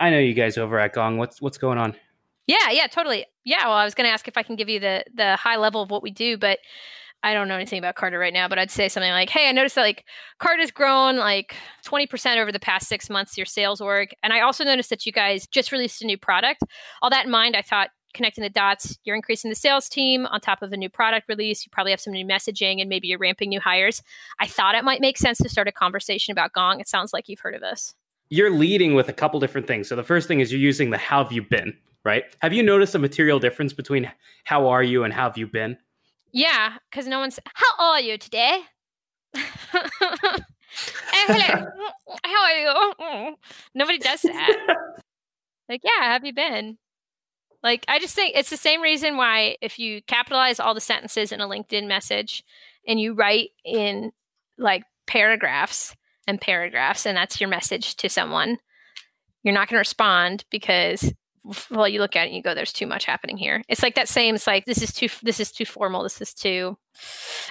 I 0.00 0.08
know 0.08 0.18
you 0.18 0.32
guys 0.32 0.56
over 0.56 0.78
at 0.78 0.94
Gong. 0.94 1.18
What's 1.18 1.42
what's 1.42 1.58
going 1.58 1.76
on? 1.76 1.94
Yeah, 2.48 2.70
yeah, 2.70 2.88
totally. 2.88 3.26
Yeah, 3.44 3.66
well, 3.66 3.76
I 3.76 3.84
was 3.84 3.94
going 3.94 4.06
to 4.06 4.12
ask 4.12 4.26
if 4.26 4.36
I 4.36 4.42
can 4.42 4.56
give 4.56 4.68
you 4.68 4.80
the 4.80 5.04
the 5.14 5.36
high 5.36 5.56
level 5.56 5.82
of 5.82 5.90
what 5.90 6.02
we 6.02 6.10
do, 6.10 6.36
but 6.36 6.58
I 7.22 7.34
don't 7.34 7.48
know 7.48 7.56
anything 7.56 7.78
about 7.78 7.96
Carta 7.96 8.16
right 8.16 8.32
now, 8.32 8.48
but 8.48 8.58
I'd 8.58 8.70
say 8.70 8.88
something 8.88 9.10
like, 9.10 9.30
"Hey, 9.30 9.48
I 9.48 9.52
noticed 9.52 9.74
that 9.76 9.82
like 9.82 10.04
Carta's 10.40 10.70
grown 10.70 11.16
like 11.16 11.54
20% 11.84 12.38
over 12.38 12.50
the 12.50 12.60
past 12.60 12.88
6 12.88 13.10
months 13.10 13.36
your 13.36 13.46
sales 13.46 13.80
org, 13.80 14.10
and 14.22 14.32
I 14.32 14.40
also 14.40 14.64
noticed 14.64 14.90
that 14.90 15.06
you 15.06 15.12
guys 15.12 15.46
just 15.46 15.70
released 15.70 16.02
a 16.02 16.06
new 16.06 16.18
product. 16.18 16.62
All 17.02 17.10
that 17.10 17.26
in 17.26 17.30
mind, 17.30 17.54
I 17.54 17.62
thought 17.62 17.90
connecting 18.14 18.42
the 18.42 18.50
dots, 18.50 18.98
you're 19.04 19.16
increasing 19.16 19.50
the 19.50 19.54
sales 19.54 19.88
team 19.88 20.26
on 20.26 20.40
top 20.40 20.62
of 20.62 20.72
a 20.72 20.76
new 20.76 20.88
product 20.88 21.28
release, 21.28 21.64
you 21.64 21.70
probably 21.70 21.92
have 21.92 22.00
some 22.00 22.12
new 22.12 22.26
messaging 22.26 22.80
and 22.80 22.88
maybe 22.88 23.08
you're 23.08 23.18
ramping 23.18 23.50
new 23.50 23.60
hires. 23.60 24.02
I 24.40 24.46
thought 24.46 24.74
it 24.74 24.84
might 24.84 25.00
make 25.00 25.18
sense 25.18 25.38
to 25.38 25.48
start 25.48 25.68
a 25.68 25.72
conversation 25.72 26.32
about 26.32 26.52
Gong. 26.52 26.80
It 26.80 26.88
sounds 26.88 27.12
like 27.12 27.28
you've 27.28 27.40
heard 27.40 27.54
of 27.54 27.60
this. 27.60 27.94
You're 28.30 28.50
leading 28.50 28.94
with 28.94 29.08
a 29.08 29.12
couple 29.12 29.40
different 29.40 29.66
things. 29.66 29.88
So 29.88 29.96
the 29.96 30.02
first 30.02 30.28
thing 30.28 30.40
is 30.40 30.52
you're 30.52 30.60
using 30.60 30.90
the 30.90 30.98
how 30.98 31.22
have 31.22 31.32
you 31.32 31.42
been, 31.42 31.76
right? 32.08 32.24
Have 32.40 32.54
you 32.54 32.62
noticed 32.62 32.94
a 32.94 32.98
material 32.98 33.38
difference 33.38 33.74
between 33.74 34.10
how 34.44 34.68
are 34.68 34.82
you 34.82 35.04
and 35.04 35.12
how 35.12 35.24
have 35.24 35.36
you 35.36 35.46
been? 35.46 35.76
Yeah, 36.32 36.78
because 36.90 37.06
no 37.06 37.18
one's. 37.18 37.38
How 37.54 37.92
are 37.92 38.00
you 38.00 38.16
today? 38.16 38.60
hello. 39.34 40.24
Mm, 41.28 41.66
how 42.24 42.42
are 42.44 43.28
you? 43.30 43.36
Nobody 43.74 43.98
does 43.98 44.22
that. 44.22 44.56
like, 45.68 45.80
yeah, 45.82 46.12
have 46.12 46.24
you 46.24 46.32
been? 46.32 46.78
Like, 47.62 47.84
I 47.88 47.98
just 47.98 48.14
think 48.14 48.36
it's 48.36 48.50
the 48.50 48.56
same 48.56 48.80
reason 48.82 49.16
why 49.16 49.56
if 49.60 49.78
you 49.78 50.02
capitalize 50.02 50.60
all 50.60 50.74
the 50.74 50.80
sentences 50.80 51.32
in 51.32 51.40
a 51.40 51.48
LinkedIn 51.48 51.88
message 51.88 52.44
and 52.86 53.00
you 53.00 53.14
write 53.14 53.50
in 53.64 54.12
like 54.58 54.84
paragraphs 55.06 55.96
and 56.26 56.40
paragraphs, 56.40 57.06
and 57.06 57.16
that's 57.16 57.40
your 57.40 57.48
message 57.48 57.96
to 57.96 58.08
someone, 58.08 58.58
you're 59.42 59.54
not 59.54 59.68
going 59.68 59.76
to 59.76 59.80
respond 59.80 60.44
because 60.50 61.12
well 61.70 61.88
you 61.88 62.00
look 62.00 62.16
at 62.16 62.24
it 62.24 62.26
and 62.28 62.36
you 62.36 62.42
go 62.42 62.54
there's 62.54 62.72
too 62.72 62.86
much 62.86 63.04
happening 63.04 63.36
here. 63.36 63.62
It's 63.68 63.82
like 63.82 63.94
that 63.94 64.08
same 64.08 64.34
it's 64.34 64.46
like 64.46 64.64
this 64.64 64.82
is 64.82 64.92
too 64.92 65.08
this 65.22 65.40
is 65.40 65.50
too 65.50 65.64
formal 65.64 66.02
this 66.02 66.20
is 66.20 66.34
too 66.34 66.76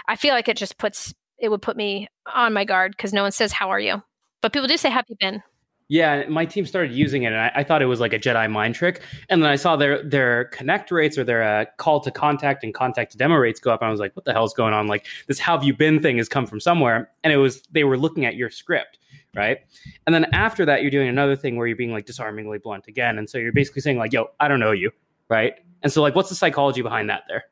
i 0.08 0.16
feel 0.16 0.34
like 0.34 0.48
it 0.48 0.58
just 0.58 0.78
puts 0.78 1.14
it 1.40 1.50
would 1.50 1.62
put 1.62 1.78
me 1.78 2.08
on 2.34 2.54
my 2.54 2.66
guard 2.66 2.92
because 2.92 3.14
no 3.14 3.24
one 3.24 3.32
says 3.32 3.52
how 3.52 3.70
are 3.70 3.80
you? 3.80 4.02
But 4.42 4.54
people 4.54 4.68
do 4.68 4.78
say 4.78 4.90
have 4.90 5.06
you 5.08 5.16
been 5.20 5.44
yeah, 5.90 6.26
my 6.28 6.46
team 6.46 6.66
started 6.66 6.92
using 6.92 7.24
it, 7.24 7.28
and 7.28 7.38
I, 7.38 7.52
I, 7.56 7.64
thought 7.64 7.82
it 7.82 7.86
was 7.86 8.02
like 8.02 8.12
a 8.12 8.20
Jedi 8.20 8.50
mind 8.52 8.76
trick. 8.76 9.02
And 9.30 9.42
then 9.42 9.50
I 9.50 9.56
saw 9.56 9.78
their 9.78 10.04
their 10.04 10.46
connect 10.46 10.92
rates 10.92 11.18
or 11.18 11.24
their 11.24 11.44
uh, 11.44 11.66
call 11.78 12.02
to 12.02 12.12
contact 12.12 12.64
and 12.64 12.74
contact 12.74 13.14
to 13.14 13.18
demo 13.18 13.36
rates 13.36 13.62
go 13.62 13.72
up. 13.72 13.82
And 13.82 13.88
I 13.88 13.92
was 13.92 14.00
like, 14.00 14.14
"What 14.16 14.26
the 14.26 14.34
hell's 14.34 14.54
going 14.54 14.74
on?" 14.74 14.88
Like 14.88 15.06
this 15.28 15.40
"How 15.40 15.56
have 15.56 15.64
you 15.64 15.74
been?" 15.74 16.02
thing 16.02 16.18
has 16.18 16.28
come 16.28 16.46
from 16.46 16.60
somewhere, 16.60 17.10
and 17.24 17.32
it 17.32 17.38
was 17.38 17.62
they 17.72 17.86
were 17.86 17.98
looking 17.98 18.26
at 18.26 18.36
your 18.36 18.50
script, 18.50 19.00
right? 19.34 19.60
And 20.06 20.14
then 20.14 20.26
after 20.34 20.66
that, 20.66 20.82
you're 20.82 20.92
doing 20.92 21.08
another 21.08 21.36
thing 21.36 21.56
where 21.56 21.68
you're 21.68 21.78
being 21.78 21.94
like 21.94 22.06
disarmingly 22.06 22.58
blunt 22.58 22.88
again, 22.88 23.18
and 23.18 23.30
so 23.30 23.38
you're 23.38 23.54
basically 23.54 23.82
saying 23.82 23.98
like, 23.98 24.12
"Yo, 24.12 24.30
I 24.42 24.50
don't 24.50 24.60
know 24.60 24.72
you," 24.74 24.92
right? 25.30 25.54
And 25.84 25.92
so 25.92 26.02
like, 26.02 26.16
what's 26.16 26.30
the 26.30 26.36
psychology 26.36 26.82
behind 26.82 27.10
that 27.10 27.24
there? 27.30 27.46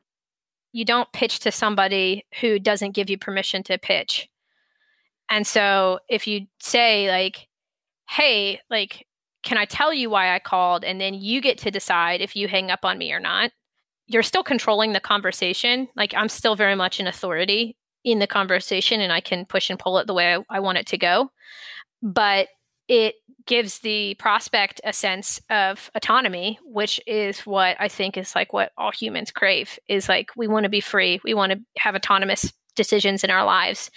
You 0.72 0.84
don't 0.84 1.10
pitch 1.12 1.40
to 1.40 1.52
somebody 1.52 2.26
who 2.40 2.58
doesn't 2.58 2.92
give 2.92 3.08
you 3.08 3.16
permission 3.16 3.62
to 3.64 3.78
pitch. 3.78 4.28
And 5.30 5.46
so 5.46 6.00
if 6.08 6.26
you 6.26 6.46
say 6.60 7.10
like 7.10 7.48
hey, 8.08 8.60
like, 8.70 9.06
can 9.42 9.58
I 9.58 9.64
tell 9.64 9.92
you 9.92 10.10
why 10.10 10.34
I 10.34 10.38
called? 10.38 10.84
And 10.84 11.00
then 11.00 11.14
you 11.14 11.40
get 11.40 11.58
to 11.58 11.70
decide 11.70 12.20
if 12.20 12.34
you 12.34 12.48
hang 12.48 12.70
up 12.70 12.84
on 12.84 12.98
me 12.98 13.12
or 13.12 13.20
not. 13.20 13.52
You're 14.06 14.22
still 14.22 14.42
controlling 14.42 14.92
the 14.92 15.00
conversation. 15.00 15.88
Like, 15.96 16.14
I'm 16.14 16.28
still 16.28 16.54
very 16.54 16.74
much 16.74 17.00
an 17.00 17.06
authority 17.06 17.76
in 18.04 18.20
the 18.20 18.26
conversation 18.26 19.00
and 19.00 19.12
I 19.12 19.20
can 19.20 19.44
push 19.46 19.68
and 19.68 19.78
pull 19.78 19.98
it 19.98 20.06
the 20.06 20.14
way 20.14 20.34
I, 20.34 20.44
I 20.48 20.60
want 20.60 20.78
it 20.78 20.86
to 20.88 20.98
go. 20.98 21.30
But 22.02 22.48
it 22.88 23.16
gives 23.46 23.80
the 23.80 24.14
prospect 24.14 24.80
a 24.84 24.92
sense 24.92 25.40
of 25.50 25.90
autonomy, 25.94 26.58
which 26.64 27.00
is 27.06 27.40
what 27.40 27.76
I 27.80 27.88
think 27.88 28.16
is 28.16 28.34
like 28.34 28.52
what 28.52 28.72
all 28.76 28.92
humans 28.92 29.30
crave 29.30 29.78
is 29.88 30.08
like 30.08 30.30
we 30.36 30.46
want 30.46 30.64
to 30.64 30.70
be 30.70 30.80
free. 30.80 31.20
We 31.24 31.34
want 31.34 31.52
to 31.52 31.60
have 31.78 31.94
autonomous 31.94 32.52
decisions 32.76 33.24
in 33.24 33.30
our 33.30 33.44
lives. 33.44 33.90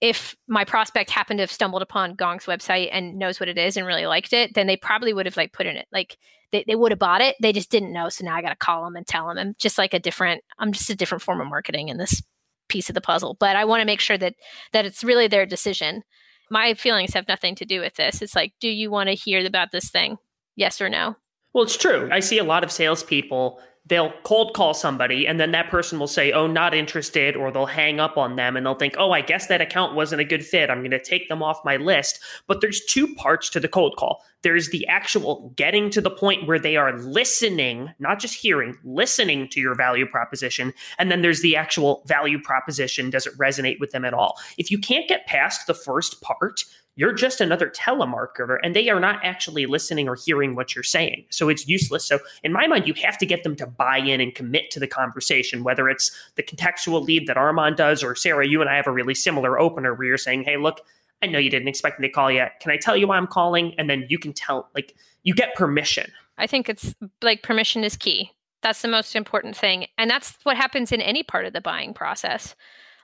If 0.00 0.34
my 0.48 0.64
prospect 0.64 1.10
happened 1.10 1.38
to 1.38 1.42
have 1.42 1.52
stumbled 1.52 1.82
upon 1.82 2.16
Gong's 2.16 2.46
website 2.46 2.88
and 2.90 3.18
knows 3.18 3.38
what 3.38 3.48
it 3.48 3.56
is 3.56 3.76
and 3.76 3.86
really 3.86 4.06
liked 4.06 4.32
it, 4.32 4.54
then 4.54 4.66
they 4.66 4.76
probably 4.76 5.12
would 5.12 5.26
have 5.26 5.36
like 5.36 5.52
put 5.52 5.66
in 5.66 5.76
it 5.76 5.86
like 5.92 6.18
they, 6.50 6.64
they 6.66 6.74
would 6.74 6.92
have 6.92 6.98
bought 6.98 7.20
it. 7.20 7.36
They 7.40 7.52
just 7.52 7.70
didn't 7.70 7.92
know. 7.92 8.08
So 8.08 8.24
now 8.24 8.36
I 8.36 8.42
got 8.42 8.50
to 8.50 8.56
call 8.56 8.84
them 8.84 8.96
and 8.96 9.06
tell 9.06 9.28
them. 9.28 9.38
I'm 9.38 9.54
just 9.58 9.78
like 9.78 9.94
a 9.94 9.98
different, 9.98 10.42
I'm 10.58 10.72
just 10.72 10.90
a 10.90 10.96
different 10.96 11.22
form 11.22 11.40
of 11.40 11.48
marketing 11.48 11.88
in 11.88 11.98
this 11.98 12.22
piece 12.68 12.88
of 12.88 12.94
the 12.94 13.00
puzzle. 13.00 13.36
But 13.38 13.56
I 13.56 13.64
want 13.64 13.80
to 13.80 13.86
make 13.86 14.00
sure 14.00 14.18
that 14.18 14.34
that 14.72 14.84
it's 14.84 15.02
really 15.02 15.28
their 15.28 15.46
decision. 15.46 16.02
My 16.50 16.74
feelings 16.74 17.14
have 17.14 17.28
nothing 17.28 17.54
to 17.56 17.64
do 17.64 17.80
with 17.80 17.94
this. 17.94 18.20
It's 18.20 18.36
like, 18.36 18.52
do 18.60 18.68
you 18.68 18.90
want 18.90 19.08
to 19.08 19.14
hear 19.14 19.44
about 19.44 19.72
this 19.72 19.90
thing? 19.90 20.18
Yes 20.54 20.80
or 20.80 20.88
no? 20.88 21.16
Well, 21.54 21.64
it's 21.64 21.76
true. 21.76 22.08
I 22.12 22.20
see 22.20 22.38
a 22.38 22.44
lot 22.44 22.64
of 22.64 22.72
salespeople 22.72 23.60
they'll 23.86 24.12
cold 24.22 24.54
call 24.54 24.74
somebody 24.74 25.26
and 25.26 25.40
then 25.40 25.52
that 25.52 25.68
person 25.68 25.98
will 25.98 26.06
say, 26.06 26.32
oh, 26.32 26.46
not 26.46 26.74
interested, 26.74 27.36
or 27.36 27.50
they'll 27.50 27.66
hang 27.66 28.00
up 28.00 28.16
on 28.16 28.36
them 28.36 28.56
and 28.56 28.64
they'll 28.64 28.74
think, 28.74 28.94
oh, 28.98 29.10
I 29.10 29.20
guess 29.20 29.48
that 29.48 29.60
account 29.60 29.94
wasn't 29.94 30.20
a 30.20 30.24
good 30.24 30.44
fit. 30.44 30.70
I'm 30.70 30.80
going 30.80 30.92
to 30.92 31.02
take 31.02 31.28
them 31.28 31.42
off 31.42 31.64
my 31.64 31.76
list. 31.76 32.20
But 32.46 32.60
there's 32.60 32.84
two 32.84 33.14
parts 33.14 33.50
to 33.50 33.60
the 33.60 33.68
cold 33.68 33.96
call 33.96 34.22
there's 34.42 34.70
the 34.70 34.86
actual 34.88 35.52
getting 35.56 35.88
to 35.90 36.00
the 36.00 36.10
point 36.10 36.46
where 36.46 36.58
they 36.58 36.76
are 36.76 36.98
listening, 36.98 37.90
not 37.98 38.18
just 38.18 38.34
hearing, 38.34 38.76
listening 38.84 39.48
to 39.48 39.60
your 39.60 39.74
value 39.74 40.06
proposition. 40.06 40.74
And 40.98 41.10
then 41.10 41.22
there's 41.22 41.42
the 41.42 41.56
actual 41.56 42.02
value 42.06 42.40
proposition. 42.40 43.10
Does 43.10 43.26
it 43.26 43.38
resonate 43.38 43.80
with 43.80 43.92
them 43.92 44.04
at 44.04 44.14
all? 44.14 44.36
If 44.58 44.70
you 44.70 44.78
can't 44.78 45.08
get 45.08 45.26
past 45.26 45.66
the 45.66 45.74
first 45.74 46.20
part, 46.22 46.64
you're 46.94 47.12
just 47.12 47.40
another 47.40 47.70
telemarketer 47.70 48.58
and 48.62 48.76
they 48.76 48.88
are 48.90 49.00
not 49.00 49.20
actually 49.24 49.66
listening 49.66 50.08
or 50.08 50.14
hearing 50.14 50.54
what 50.54 50.74
you're 50.74 50.82
saying. 50.82 51.24
So 51.30 51.48
it's 51.48 51.66
useless. 51.66 52.04
So, 52.04 52.18
in 52.44 52.52
my 52.52 52.66
mind, 52.66 52.86
you 52.86 52.94
have 53.02 53.16
to 53.18 53.26
get 53.26 53.44
them 53.44 53.56
to 53.56 53.66
buy 53.66 53.98
in 53.98 54.20
and 54.20 54.34
commit 54.34 54.70
to 54.72 54.80
the 54.80 54.86
conversation, 54.86 55.64
whether 55.64 55.88
it's 55.88 56.10
the 56.34 56.42
contextual 56.42 57.02
lead 57.02 57.26
that 57.28 57.36
Armand 57.36 57.76
does, 57.76 58.02
or 58.02 58.14
Sarah, 58.14 58.46
you 58.46 58.60
and 58.60 58.68
I 58.68 58.76
have 58.76 58.86
a 58.86 58.92
really 58.92 59.14
similar 59.14 59.58
opener 59.58 59.94
where 59.94 60.06
you're 60.06 60.18
saying, 60.18 60.44
Hey, 60.44 60.56
look, 60.56 60.80
I 61.22 61.26
know 61.26 61.38
you 61.38 61.50
didn't 61.50 61.68
expect 61.68 62.00
me 62.00 62.08
to 62.08 62.12
call 62.12 62.30
yet. 62.30 62.60
Can 62.60 62.70
I 62.70 62.76
tell 62.76 62.96
you 62.96 63.06
why 63.06 63.16
I'm 63.16 63.26
calling? 63.26 63.74
And 63.78 63.88
then 63.88 64.06
you 64.08 64.18
can 64.18 64.32
tell, 64.32 64.68
like, 64.74 64.94
you 65.22 65.34
get 65.34 65.54
permission. 65.54 66.10
I 66.36 66.46
think 66.46 66.68
it's 66.68 66.94
like 67.22 67.42
permission 67.42 67.84
is 67.84 67.96
key. 67.96 68.32
That's 68.62 68.82
the 68.82 68.88
most 68.88 69.14
important 69.16 69.56
thing. 69.56 69.86
And 69.98 70.10
that's 70.10 70.36
what 70.42 70.56
happens 70.56 70.92
in 70.92 71.00
any 71.00 71.22
part 71.22 71.46
of 71.46 71.52
the 71.52 71.60
buying 71.60 71.94
process. 71.94 72.54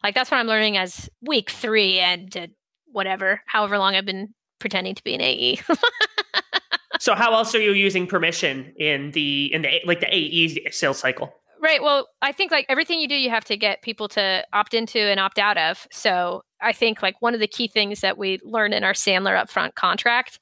Like, 0.02 0.14
that's 0.14 0.30
what 0.30 0.38
I'm 0.38 0.46
learning 0.46 0.76
as 0.76 1.08
week 1.22 1.50
three 1.50 1.98
and 1.98 2.50
whatever, 2.92 3.42
however 3.46 3.78
long 3.78 3.94
I've 3.94 4.06
been 4.06 4.34
pretending 4.58 4.94
to 4.94 5.04
be 5.04 5.14
an 5.14 5.20
AE. 5.20 5.60
so 7.00 7.14
how 7.14 7.32
else 7.32 7.54
are 7.54 7.60
you 7.60 7.72
using 7.72 8.06
permission 8.06 8.72
in 8.76 9.12
the 9.12 9.52
in 9.52 9.62
the 9.62 9.80
like 9.84 10.00
the 10.00 10.14
AE 10.14 10.70
sales 10.70 10.98
cycle? 10.98 11.32
Right. 11.60 11.82
Well, 11.82 12.08
I 12.22 12.32
think 12.32 12.52
like 12.52 12.66
everything 12.68 13.00
you 13.00 13.08
do, 13.08 13.16
you 13.16 13.30
have 13.30 13.44
to 13.46 13.56
get 13.56 13.82
people 13.82 14.08
to 14.10 14.44
opt 14.52 14.74
into 14.74 15.00
and 15.00 15.18
opt 15.18 15.38
out 15.38 15.58
of. 15.58 15.88
So 15.90 16.42
I 16.60 16.72
think 16.72 17.02
like 17.02 17.20
one 17.20 17.34
of 17.34 17.40
the 17.40 17.48
key 17.48 17.66
things 17.66 18.00
that 18.00 18.16
we 18.16 18.38
learn 18.44 18.72
in 18.72 18.84
our 18.84 18.92
Sandler 18.92 19.40
upfront 19.40 19.74
contract 19.74 20.38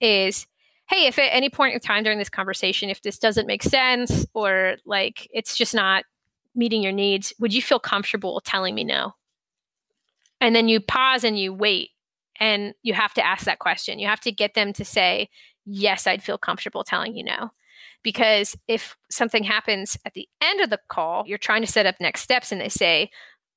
is 0.00 0.46
hey, 0.88 1.06
if 1.06 1.18
at 1.18 1.28
any 1.32 1.50
point 1.50 1.74
in 1.74 1.80
time 1.80 2.02
during 2.02 2.18
this 2.18 2.30
conversation, 2.30 2.88
if 2.88 3.02
this 3.02 3.18
doesn't 3.18 3.46
make 3.46 3.62
sense 3.62 4.26
or 4.32 4.76
like 4.86 5.28
it's 5.32 5.56
just 5.56 5.74
not 5.74 6.04
meeting 6.54 6.82
your 6.82 6.92
needs, 6.92 7.32
would 7.38 7.54
you 7.54 7.62
feel 7.62 7.78
comfortable 7.78 8.40
telling 8.44 8.74
me 8.74 8.84
no? 8.84 9.14
And 10.40 10.54
then 10.54 10.68
you 10.68 10.80
pause 10.80 11.24
and 11.24 11.38
you 11.38 11.52
wait 11.52 11.90
and 12.38 12.74
you 12.82 12.94
have 12.94 13.14
to 13.14 13.26
ask 13.26 13.44
that 13.44 13.58
question. 13.58 13.98
You 13.98 14.08
have 14.08 14.20
to 14.20 14.32
get 14.32 14.54
them 14.54 14.72
to 14.74 14.84
say, 14.84 15.28
yes, 15.64 16.06
I'd 16.06 16.22
feel 16.22 16.38
comfortable 16.38 16.84
telling 16.84 17.16
you 17.16 17.24
no. 17.24 17.50
Because 18.02 18.56
if 18.68 18.96
something 19.10 19.44
happens 19.44 19.98
at 20.04 20.14
the 20.14 20.28
end 20.40 20.60
of 20.60 20.70
the 20.70 20.78
call, 20.88 21.24
you're 21.26 21.38
trying 21.38 21.62
to 21.62 21.70
set 21.70 21.86
up 21.86 21.96
next 22.00 22.22
steps 22.22 22.52
and 22.52 22.60
they 22.60 22.68
say, 22.68 23.10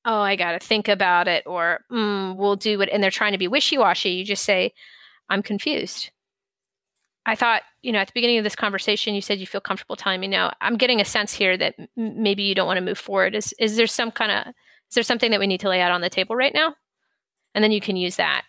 oh, 0.04 0.22
I 0.22 0.36
got 0.36 0.60
to 0.60 0.68
think 0.68 0.88
about 0.88 1.28
it, 1.28 1.44
or 1.46 1.82
mm, 1.92 2.36
we'll 2.36 2.56
do 2.56 2.82
it. 2.82 2.90
And 2.92 3.04
they're 3.04 3.12
trying 3.12 3.34
to 3.34 3.38
be 3.38 3.48
wishy 3.48 3.78
washy. 3.78 4.10
You 4.10 4.26
just 4.26 4.44
say, 4.44 4.74
I'm 5.30 5.44
confused. 5.44 6.10
I 7.26 7.36
thought, 7.36 7.62
you 7.84 7.92
know, 7.92 8.00
at 8.00 8.08
the 8.08 8.14
beginning 8.16 8.40
of 8.40 8.44
this 8.44 8.56
conversation, 8.56 9.14
you 9.14 9.22
said 9.22 9.40
you 9.40 9.46
feel 9.46 9.62
comfortable 9.62 9.96
telling 9.96 10.20
me 10.20 10.28
no. 10.28 10.52
I'm 10.60 10.76
getting 10.76 11.00
a 11.00 11.06
sense 11.06 11.34
here 11.34 11.56
that 11.56 11.76
m- 11.78 11.88
maybe 11.96 12.44
you 12.44 12.56
don't 12.56 12.66
want 12.66 12.78
to 12.78 12.84
move 12.84 12.98
forward. 12.98 13.36
Is 13.36 13.54
is 13.60 13.78
there 13.78 13.86
some 13.86 14.12
kind 14.12 14.32
of 14.32 14.54
is 14.92 14.96
there 14.96 15.04
something 15.04 15.32
that 15.32 15.40
we 15.40 15.48
need 15.48 15.62
to 15.62 15.70
lay 15.70 15.80
out 15.80 15.94
on 15.94 16.02
the 16.02 16.10
table 16.10 16.36
right 16.36 16.54
now? 16.54 16.76
And 17.56 17.64
then 17.64 17.72
you 17.72 17.80
can 17.80 17.96
use 17.96 18.18
that. 18.18 18.44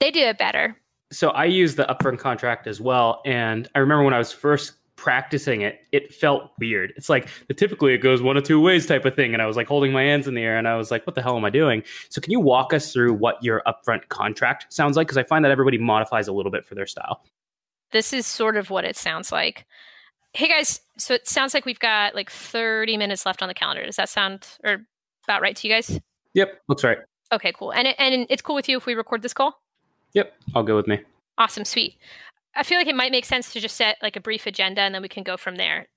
They 0.00 0.10
do 0.10 0.20
it 0.20 0.38
better. 0.38 0.78
So 1.12 1.28
I 1.28 1.44
use 1.44 1.74
the 1.74 1.84
upfront 1.84 2.18
contract 2.18 2.66
as 2.66 2.80
well. 2.80 3.20
And 3.26 3.68
I 3.74 3.80
remember 3.80 4.02
when 4.02 4.14
I 4.14 4.18
was 4.18 4.32
first 4.32 4.72
practicing 4.96 5.60
it, 5.60 5.80
it 5.92 6.14
felt 6.14 6.52
weird. 6.58 6.94
It's 6.96 7.10
like 7.10 7.28
the 7.48 7.54
typically 7.54 7.92
it 7.92 7.98
goes 7.98 8.22
one 8.22 8.38
of 8.38 8.44
two 8.44 8.62
ways 8.62 8.86
type 8.86 9.04
of 9.04 9.14
thing. 9.14 9.34
And 9.34 9.42
I 9.42 9.46
was 9.46 9.56
like 9.58 9.66
holding 9.66 9.92
my 9.92 10.02
hands 10.04 10.26
in 10.26 10.34
the 10.34 10.42
air 10.42 10.56
and 10.56 10.66
I 10.66 10.76
was 10.76 10.90
like, 10.90 11.06
what 11.06 11.16
the 11.16 11.22
hell 11.22 11.36
am 11.36 11.44
I 11.44 11.50
doing? 11.50 11.82
So 12.08 12.22
can 12.22 12.30
you 12.30 12.40
walk 12.40 12.72
us 12.72 12.90
through 12.90 13.12
what 13.12 13.42
your 13.44 13.62
upfront 13.66 14.08
contract 14.08 14.72
sounds 14.72 14.96
like? 14.96 15.06
Because 15.06 15.18
I 15.18 15.22
find 15.22 15.44
that 15.44 15.52
everybody 15.52 15.76
modifies 15.76 16.28
a 16.28 16.32
little 16.32 16.52
bit 16.52 16.64
for 16.64 16.74
their 16.74 16.86
style. 16.86 17.22
This 17.90 18.14
is 18.14 18.26
sort 18.26 18.56
of 18.56 18.70
what 18.70 18.86
it 18.86 18.96
sounds 18.96 19.30
like. 19.30 19.66
Hey 20.32 20.48
guys, 20.48 20.80
so 20.96 21.12
it 21.12 21.28
sounds 21.28 21.52
like 21.52 21.66
we've 21.66 21.78
got 21.78 22.14
like 22.14 22.30
30 22.30 22.96
minutes 22.96 23.26
left 23.26 23.42
on 23.42 23.48
the 23.48 23.54
calendar. 23.54 23.84
Does 23.84 23.96
that 23.96 24.08
sound 24.08 24.46
or 24.64 24.86
about 25.24 25.42
right 25.42 25.56
to 25.56 25.68
you 25.68 25.74
guys? 25.74 26.00
Yep, 26.34 26.62
looks 26.68 26.84
right. 26.84 26.98
Okay, 27.32 27.52
cool. 27.52 27.72
And 27.72 27.88
it, 27.88 27.96
and 27.98 28.26
it's 28.28 28.42
cool 28.42 28.54
with 28.54 28.68
you 28.68 28.76
if 28.76 28.86
we 28.86 28.94
record 28.94 29.22
this 29.22 29.32
call? 29.32 29.60
Yep, 30.14 30.32
I'll 30.54 30.62
go 30.62 30.76
with 30.76 30.86
me. 30.86 31.00
Awesome, 31.38 31.64
sweet. 31.64 31.96
I 32.54 32.62
feel 32.62 32.78
like 32.78 32.86
it 32.86 32.94
might 32.94 33.12
make 33.12 33.24
sense 33.24 33.52
to 33.52 33.60
just 33.60 33.76
set 33.76 33.96
like 34.02 34.16
a 34.16 34.20
brief 34.20 34.46
agenda 34.46 34.82
and 34.82 34.94
then 34.94 35.02
we 35.02 35.08
can 35.08 35.22
go 35.22 35.36
from 35.36 35.56
there. 35.56 35.88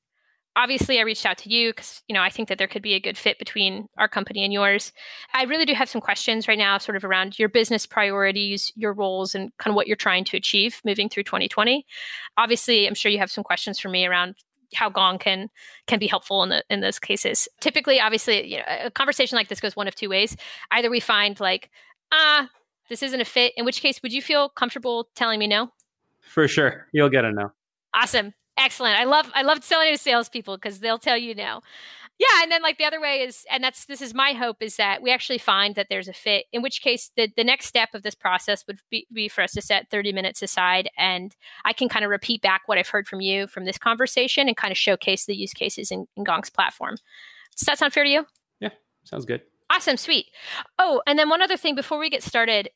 Obviously, 0.57 0.99
I 0.99 1.03
reached 1.03 1.25
out 1.25 1.37
to 1.39 1.49
you 1.49 1.71
because 1.71 2.01
you 2.07 2.13
know 2.13 2.21
I 2.21 2.29
think 2.29 2.47
that 2.47 2.57
there 2.57 2.67
could 2.67 2.81
be 2.81 2.93
a 2.93 2.99
good 3.01 3.17
fit 3.17 3.37
between 3.37 3.89
our 3.97 4.07
company 4.07 4.41
and 4.45 4.53
yours. 4.53 4.93
I 5.33 5.43
really 5.43 5.65
do 5.65 5.73
have 5.73 5.89
some 5.89 5.99
questions 5.99 6.47
right 6.47 6.57
now, 6.57 6.77
sort 6.77 6.95
of 6.95 7.03
around 7.03 7.37
your 7.37 7.49
business 7.49 7.85
priorities, 7.85 8.71
your 8.73 8.93
roles, 8.93 9.35
and 9.35 9.51
kind 9.57 9.73
of 9.73 9.75
what 9.75 9.87
you're 9.87 9.97
trying 9.97 10.23
to 10.23 10.37
achieve 10.37 10.79
moving 10.85 11.09
through 11.09 11.23
2020. 11.23 11.85
Obviously, 12.37 12.87
I'm 12.87 12.95
sure 12.95 13.11
you 13.11 13.17
have 13.17 13.31
some 13.31 13.43
questions 13.43 13.79
for 13.79 13.89
me 13.89 14.05
around 14.05 14.35
how 14.73 14.89
Gong 14.89 15.17
can 15.17 15.49
can 15.87 15.99
be 15.99 16.07
helpful 16.07 16.43
in 16.43 16.49
the 16.49 16.63
in 16.69 16.81
those 16.81 16.99
cases. 16.99 17.47
Typically, 17.59 17.99
obviously, 17.99 18.45
you 18.45 18.57
know, 18.57 18.63
a 18.85 18.91
conversation 18.91 19.35
like 19.35 19.47
this 19.47 19.59
goes 19.59 19.75
one 19.75 19.87
of 19.87 19.95
two 19.95 20.09
ways. 20.09 20.35
Either 20.71 20.89
we 20.89 20.99
find 20.99 21.39
like, 21.39 21.69
ah, 22.11 22.49
this 22.89 23.03
isn't 23.03 23.21
a 23.21 23.25
fit. 23.25 23.53
In 23.57 23.65
which 23.65 23.81
case, 23.81 24.01
would 24.01 24.13
you 24.13 24.21
feel 24.21 24.49
comfortable 24.49 25.09
telling 25.15 25.39
me 25.39 25.47
no? 25.47 25.71
For 26.21 26.47
sure, 26.47 26.87
you'll 26.91 27.09
get 27.09 27.25
a 27.25 27.31
no. 27.31 27.51
Awesome. 27.93 28.33
Excellent. 28.57 28.97
I 28.97 29.03
love 29.03 29.29
I 29.33 29.41
love 29.41 29.63
selling 29.63 29.91
to 29.91 29.97
salespeople 29.97 30.57
because 30.57 30.79
they'll 30.79 30.97
tell 30.97 31.17
you 31.17 31.35
no. 31.35 31.61
Yeah, 32.17 32.43
and 32.43 32.51
then 32.51 32.61
like 32.61 32.77
the 32.77 32.85
other 32.85 33.01
way 33.01 33.21
is, 33.21 33.45
and 33.51 33.61
that's 33.61 33.85
this 33.85 34.01
is 34.01 34.13
my 34.13 34.31
hope 34.31 34.57
is 34.61 34.77
that 34.77 35.01
we 35.01 35.11
actually 35.11 35.37
find 35.37 35.75
that 35.75 35.87
there's 35.89 36.07
a 36.07 36.13
fit. 36.13 36.45
In 36.53 36.61
which 36.61 36.81
case, 36.81 37.11
the 37.17 37.29
the 37.35 37.43
next 37.43 37.65
step 37.65 37.89
of 37.93 38.03
this 38.03 38.15
process 38.15 38.65
would 38.67 38.79
be, 38.89 39.05
be 39.13 39.27
for 39.27 39.41
us 39.41 39.51
to 39.53 39.61
set 39.61 39.89
30 39.91 40.13
minutes 40.13 40.41
aside, 40.41 40.89
and 40.97 41.35
I 41.65 41.73
can 41.73 41.89
kind 41.89 42.05
of 42.05 42.11
repeat 42.11 42.41
back 42.41 42.63
what 42.67 42.77
I've 42.77 42.87
heard 42.87 43.07
from 43.07 43.19
you 43.19 43.47
from 43.47 43.65
this 43.65 43.77
conversation 43.77 44.47
and 44.47 44.55
kind 44.55 44.71
of 44.71 44.77
showcase 44.77 45.25
the 45.25 45.35
use 45.35 45.53
cases 45.53 45.91
in, 45.91 46.07
in 46.15 46.23
Gong's 46.23 46.49
platform. 46.49 46.95
Does 47.57 47.65
that 47.65 47.79
sound 47.79 47.91
fair 47.91 48.05
to 48.05 48.09
you? 48.09 48.25
Yeah, 48.61 48.69
sounds 49.03 49.25
good. 49.25 49.41
Awesome, 49.69 49.97
sweet. 49.97 50.27
Oh, 50.79 51.01
and 51.05 51.19
then 51.19 51.27
one 51.27 51.41
other 51.41 51.57
thing 51.57 51.75
before 51.75 51.99
we 51.99 52.09
get 52.09 52.23
started, 52.23 52.69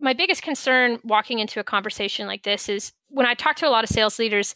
my 0.00 0.12
biggest 0.12 0.42
concern 0.42 0.98
walking 1.04 1.38
into 1.38 1.60
a 1.60 1.64
conversation 1.64 2.26
like 2.26 2.42
this 2.42 2.68
is 2.68 2.92
when 3.08 3.24
I 3.24 3.34
talk 3.34 3.56
to 3.56 3.68
a 3.68 3.70
lot 3.70 3.84
of 3.84 3.90
sales 3.90 4.18
leaders 4.18 4.54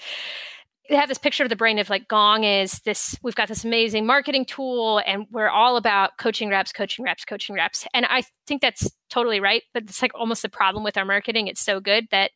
they 0.88 0.96
have 0.96 1.08
this 1.08 1.18
picture 1.18 1.42
of 1.42 1.48
the 1.48 1.56
brain 1.56 1.78
of 1.78 1.90
like 1.90 2.08
Gong 2.08 2.44
is 2.44 2.80
this, 2.80 3.16
we've 3.22 3.34
got 3.34 3.48
this 3.48 3.64
amazing 3.64 4.06
marketing 4.06 4.44
tool 4.44 5.00
and 5.06 5.26
we're 5.30 5.48
all 5.48 5.76
about 5.76 6.18
coaching 6.18 6.48
reps, 6.48 6.72
coaching 6.72 7.04
reps, 7.04 7.24
coaching 7.24 7.54
reps. 7.54 7.86
And 7.92 8.06
I 8.06 8.24
think 8.46 8.62
that's 8.62 8.90
totally 9.10 9.40
right. 9.40 9.62
But 9.74 9.84
it's 9.84 10.02
like 10.02 10.14
almost 10.14 10.42
the 10.42 10.48
problem 10.48 10.84
with 10.84 10.96
our 10.96 11.04
marketing. 11.04 11.46
It's 11.46 11.60
so 11.60 11.80
good 11.80 12.06
that 12.10 12.30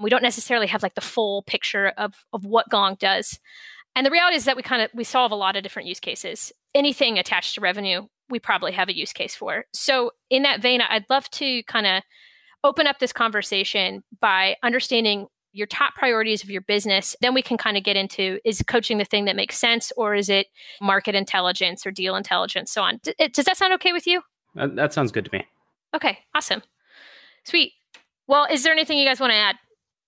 we 0.00 0.10
don't 0.10 0.22
necessarily 0.22 0.66
have 0.66 0.82
like 0.82 0.94
the 0.94 1.00
full 1.00 1.42
picture 1.42 1.92
of, 1.96 2.14
of 2.32 2.44
what 2.44 2.68
Gong 2.68 2.96
does. 2.98 3.38
And 3.96 4.04
the 4.04 4.10
reality 4.10 4.36
is 4.36 4.44
that 4.44 4.56
we 4.56 4.62
kind 4.62 4.82
of 4.82 4.90
we 4.94 5.04
solve 5.04 5.30
a 5.30 5.36
lot 5.36 5.56
of 5.56 5.62
different 5.62 5.88
use 5.88 6.00
cases. 6.00 6.52
Anything 6.74 7.18
attached 7.18 7.54
to 7.54 7.60
revenue, 7.60 8.06
we 8.28 8.38
probably 8.38 8.72
have 8.72 8.88
a 8.88 8.96
use 8.96 9.12
case 9.12 9.34
for. 9.34 9.66
So 9.72 10.10
in 10.30 10.42
that 10.42 10.60
vein, 10.60 10.80
I'd 10.80 11.08
love 11.08 11.30
to 11.30 11.62
kind 11.64 11.86
of 11.86 12.02
open 12.64 12.86
up 12.86 12.98
this 12.98 13.12
conversation 13.12 14.02
by 14.20 14.56
understanding 14.62 15.26
your 15.54 15.66
top 15.66 15.94
priorities 15.94 16.42
of 16.42 16.50
your 16.50 16.60
business, 16.60 17.16
then 17.20 17.32
we 17.32 17.40
can 17.40 17.56
kind 17.56 17.76
of 17.76 17.84
get 17.84 17.96
into 17.96 18.38
is 18.44 18.62
coaching 18.66 18.98
the 18.98 19.04
thing 19.04 19.24
that 19.24 19.36
makes 19.36 19.56
sense 19.56 19.92
or 19.96 20.14
is 20.14 20.28
it 20.28 20.48
market 20.80 21.14
intelligence 21.14 21.86
or 21.86 21.90
deal 21.90 22.16
intelligence, 22.16 22.72
so 22.72 22.82
on. 22.82 23.00
D- 23.02 23.14
does 23.32 23.44
that 23.44 23.56
sound 23.56 23.72
okay 23.74 23.92
with 23.92 24.06
you? 24.06 24.22
Uh, 24.58 24.66
that 24.74 24.92
sounds 24.92 25.12
good 25.12 25.24
to 25.24 25.30
me. 25.32 25.46
Okay, 25.94 26.18
awesome. 26.34 26.62
Sweet. 27.44 27.72
Well, 28.26 28.46
is 28.50 28.62
there 28.64 28.72
anything 28.72 28.98
you 28.98 29.06
guys 29.06 29.20
want 29.20 29.30
to 29.30 29.36
add? 29.36 29.56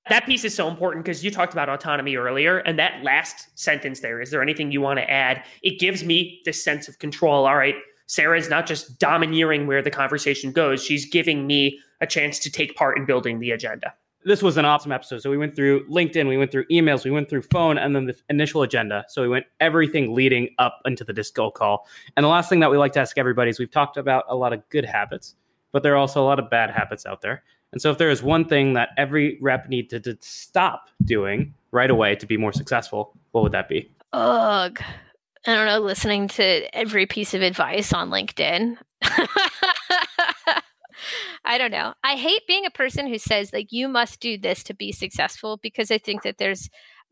That 0.09 0.27
piece 0.27 0.45
is 0.45 0.55
so 0.55 0.69
important 0.69 1.05
because 1.05 1.25
you 1.25 1.31
talked 1.31 1.53
about 1.53 1.69
autonomy 1.69 2.17
earlier, 2.17 2.59
and 2.59 2.79
that 2.79 3.03
last 3.03 3.49
sentence 3.59 4.01
there 4.01 4.21
is 4.21 4.31
there 4.31 4.43
anything 4.43 4.71
you 4.71 4.81
want 4.81 4.99
to 4.99 5.11
add? 5.11 5.45
It 5.63 5.81
gives 5.81 6.05
me 6.05 6.43
this 6.45 6.63
sense 6.63 6.89
of 6.89 6.99
control. 6.99 7.47
All 7.47 7.57
right, 7.57 7.75
Sarah's 8.07 8.49
not 8.49 8.67
just 8.67 8.99
domineering 8.99 9.67
where 9.67 9.83
the 9.83 9.91
conversation 9.91 10.53
goes, 10.53 10.83
she's 10.83 11.07
giving 11.07 11.47
me 11.47 11.81
a 12.01 12.07
chance 12.07 12.39
to 12.41 12.51
take 12.51 12.77
part 12.77 12.97
in 12.97 13.05
building 13.05 13.41
the 13.41 13.51
agenda 13.51 13.95
this 14.27 14.43
was 14.43 14.57
an 14.57 14.65
awesome 14.65 14.91
episode. 14.91 15.23
So 15.23 15.31
we 15.31 15.39
went 15.39 15.55
through 15.55 15.87
LinkedIn, 15.89 16.29
we 16.29 16.37
went 16.37 16.51
through 16.51 16.67
emails, 16.67 17.05
we 17.05 17.13
went 17.13 17.31
through 17.31 17.43
phone, 17.43 17.79
and 17.79 17.95
then 17.95 18.07
the 18.07 18.17
initial 18.29 18.63
agenda. 18.63 19.05
So 19.09 19.23
we 19.23 19.29
went 19.29 19.47
everything 19.61 20.15
leading 20.15 20.49
up 20.59 20.81
into 20.85 21.05
the 21.05 21.13
disco 21.13 21.49
call. 21.49 21.87
And 22.17 22.25
the 22.25 22.29
last 22.29 22.49
thing 22.49 22.59
that 22.59 22.71
we 22.71 22.77
like 22.77 22.93
to 22.95 23.01
ask 23.01 23.17
everybody 23.19 23.51
is 23.51 23.61
we've 23.61 23.71
talked 23.71 23.97
about 23.97 24.25
a 24.29 24.35
lot 24.35 24.53
of 24.53 24.69
good 24.69 24.85
habits, 24.85 25.37
but 25.71 25.85
there 25.85 25.93
are 25.93 25.97
also 25.97 26.21
a 26.21 26.27
lot 26.27 26.41
of 26.41 26.51
bad 26.51 26.71
habits 26.71 27.07
out 27.07 27.21
there. 27.21 27.45
And 27.71 27.81
so 27.81 27.93
if 27.93 27.99
there 27.99 28.11
is 28.11 28.21
one 28.21 28.45
thing 28.45 28.73
that 28.73 28.89
every 28.97 29.39
rep 29.41 29.69
needs 29.69 29.91
to, 29.91 30.01
to 30.01 30.19
stop 30.21 30.89
doing 31.05 31.55
right 31.71 31.91
away 31.91 32.17
to 32.17 32.27
be 32.27 32.37
more 32.37 32.53
successful, 32.53 33.17
what 33.31 33.45
would 33.45 33.53
that 33.53 33.69
be? 33.69 33.93
Ugh. 34.13 34.77
I 35.47 35.55
don't 35.55 35.67
know, 35.67 35.79
listening 35.79 36.27
to 36.29 36.77
every 36.77 37.07
piece 37.07 37.33
of 37.33 37.43
advice 37.43 37.93
on 37.93 38.11
LinkedIn. 38.11 38.77
I 41.47 41.59
don't 41.59 41.71
know. 41.71 41.95
I 42.03 42.17
hate 42.17 42.47
being 42.49 42.67
a 42.67 42.71
person 42.71 43.07
who 43.07 43.19
says 43.19 43.53
like 43.53 43.71
you 43.71 43.89
must 43.89 44.21
do 44.21 44.37
this 44.37 44.65
to 44.65 44.75
be 44.75 44.91
successful 44.91 45.59
because 45.63 45.93
I 45.93 45.99
think 45.99 46.23
that 46.23 46.39
there's 46.39 46.69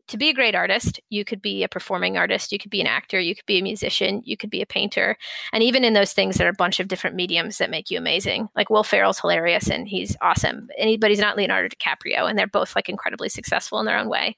to 0.07 0.17
be 0.17 0.29
a 0.29 0.33
great 0.33 0.53
artist, 0.53 0.99
you 1.09 1.25
could 1.25 1.41
be 1.41 1.63
a 1.63 1.67
performing 1.67 2.15
artist, 2.15 2.51
you 2.51 2.59
could 2.59 2.69
be 2.69 2.81
an 2.81 2.85
actor, 2.85 3.19
you 3.19 3.33
could 3.33 3.45
be 3.45 3.57
a 3.57 3.63
musician, 3.63 4.21
you 4.23 4.37
could 4.37 4.51
be 4.51 4.61
a 4.61 4.65
painter. 4.65 5.17
And 5.51 5.63
even 5.63 5.83
in 5.83 5.93
those 5.93 6.13
things, 6.13 6.37
there 6.37 6.45
are 6.47 6.51
a 6.51 6.53
bunch 6.53 6.79
of 6.79 6.87
different 6.87 7.15
mediums 7.15 7.57
that 7.57 7.71
make 7.71 7.89
you 7.89 7.97
amazing. 7.97 8.49
Like 8.55 8.69
Will 8.69 8.83
Ferrell's 8.83 9.19
hilarious 9.19 9.67
and 9.67 9.87
he's 9.87 10.15
awesome. 10.21 10.67
Anybody's 10.77 11.19
not 11.19 11.37
Leonardo 11.37 11.69
DiCaprio, 11.69 12.29
and 12.29 12.37
they're 12.37 12.45
both 12.45 12.75
like 12.75 12.87
incredibly 12.87 13.29
successful 13.29 13.79
in 13.79 13.87
their 13.87 13.97
own 13.97 14.09
way. 14.09 14.35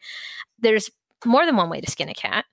There's 0.60 0.90
more 1.26 1.46
than 1.46 1.58
one 1.58 1.70
way 1.70 1.82
to 1.82 1.92
skin 1.92 2.08
a 2.08 2.14
cat. 2.14 2.46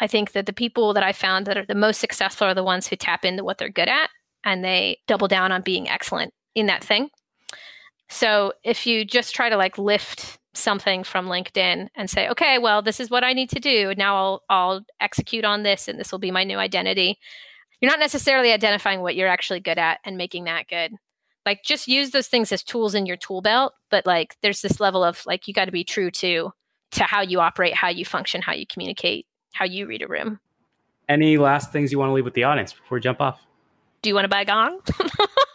I 0.00 0.06
think 0.06 0.32
that 0.32 0.46
the 0.46 0.52
people 0.52 0.94
that 0.94 1.02
I 1.02 1.12
found 1.12 1.46
that 1.46 1.58
are 1.58 1.66
the 1.66 1.74
most 1.74 2.00
successful 2.00 2.46
are 2.46 2.54
the 2.54 2.64
ones 2.64 2.86
who 2.86 2.96
tap 2.96 3.24
into 3.24 3.44
what 3.44 3.58
they're 3.58 3.68
good 3.68 3.88
at 3.88 4.08
and 4.44 4.64
they 4.64 5.00
double 5.06 5.28
down 5.28 5.52
on 5.52 5.60
being 5.60 5.88
excellent 5.88 6.32
in 6.58 6.66
that 6.66 6.84
thing. 6.84 7.10
So 8.08 8.52
if 8.64 8.86
you 8.86 9.04
just 9.04 9.34
try 9.34 9.48
to 9.48 9.56
like 9.56 9.78
lift 9.78 10.38
something 10.54 11.04
from 11.04 11.26
LinkedIn 11.26 11.88
and 11.94 12.10
say, 12.10 12.28
okay, 12.28 12.58
well, 12.58 12.82
this 12.82 13.00
is 13.00 13.10
what 13.10 13.24
I 13.24 13.32
need 13.32 13.50
to 13.50 13.60
do. 13.60 13.94
Now 13.96 14.16
I'll 14.16 14.42
I'll 14.48 14.80
execute 15.00 15.44
on 15.44 15.62
this 15.62 15.88
and 15.88 15.98
this 15.98 16.10
will 16.10 16.18
be 16.18 16.30
my 16.30 16.44
new 16.44 16.58
identity. 16.58 17.18
You're 17.80 17.90
not 17.90 18.00
necessarily 18.00 18.52
identifying 18.52 19.00
what 19.00 19.14
you're 19.14 19.28
actually 19.28 19.60
good 19.60 19.78
at 19.78 20.00
and 20.04 20.16
making 20.16 20.44
that 20.44 20.68
good. 20.68 20.94
Like 21.46 21.62
just 21.62 21.86
use 21.86 22.10
those 22.10 22.26
things 22.26 22.50
as 22.50 22.62
tools 22.62 22.94
in 22.94 23.06
your 23.06 23.16
tool 23.16 23.40
belt, 23.40 23.74
but 23.90 24.04
like 24.04 24.36
there's 24.42 24.62
this 24.62 24.80
level 24.80 25.04
of 25.04 25.22
like 25.26 25.46
you 25.46 25.54
got 25.54 25.66
to 25.66 25.72
be 25.72 25.84
true 25.84 26.10
to 26.10 26.52
to 26.92 27.04
how 27.04 27.20
you 27.20 27.40
operate, 27.40 27.74
how 27.74 27.88
you 27.88 28.04
function, 28.04 28.42
how 28.42 28.54
you 28.54 28.66
communicate, 28.66 29.26
how 29.52 29.64
you 29.64 29.86
read 29.86 30.02
a 30.02 30.08
room. 30.08 30.40
Any 31.08 31.38
last 31.38 31.72
things 31.72 31.92
you 31.92 31.98
want 31.98 32.10
to 32.10 32.14
leave 32.14 32.24
with 32.24 32.34
the 32.34 32.44
audience 32.44 32.72
before 32.72 32.96
we 32.96 33.00
jump 33.00 33.20
off? 33.20 33.40
Do 34.02 34.10
you 34.10 34.14
want 34.14 34.24
to 34.24 34.28
buy 34.28 34.42
a 34.42 34.44
gong? 34.44 34.80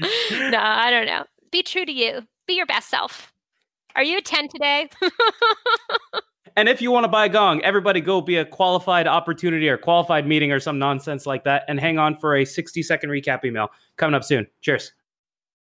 no, 0.50 0.58
I 0.58 0.90
don't 0.90 1.06
know. 1.06 1.24
Be 1.50 1.62
true 1.62 1.84
to 1.84 1.92
you. 1.92 2.22
Be 2.46 2.54
your 2.54 2.66
best 2.66 2.88
self. 2.88 3.32
Are 3.94 4.02
you 4.02 4.18
a 4.18 4.20
10 4.20 4.48
today? 4.48 4.90
and 6.56 6.68
if 6.68 6.82
you 6.82 6.90
want 6.90 7.04
to 7.04 7.08
buy 7.08 7.28
gong, 7.28 7.62
everybody 7.62 8.00
go 8.00 8.20
be 8.20 8.36
a 8.36 8.44
qualified 8.44 9.06
opportunity 9.06 9.68
or 9.68 9.78
qualified 9.78 10.26
meeting 10.26 10.52
or 10.52 10.60
some 10.60 10.78
nonsense 10.78 11.24
like 11.24 11.44
that 11.44 11.64
and 11.66 11.80
hang 11.80 11.98
on 11.98 12.14
for 12.14 12.36
a 12.36 12.44
60 12.44 12.82
second 12.82 13.10
recap 13.10 13.44
email 13.44 13.68
coming 13.96 14.14
up 14.14 14.22
soon. 14.22 14.46
Cheers. 14.60 14.92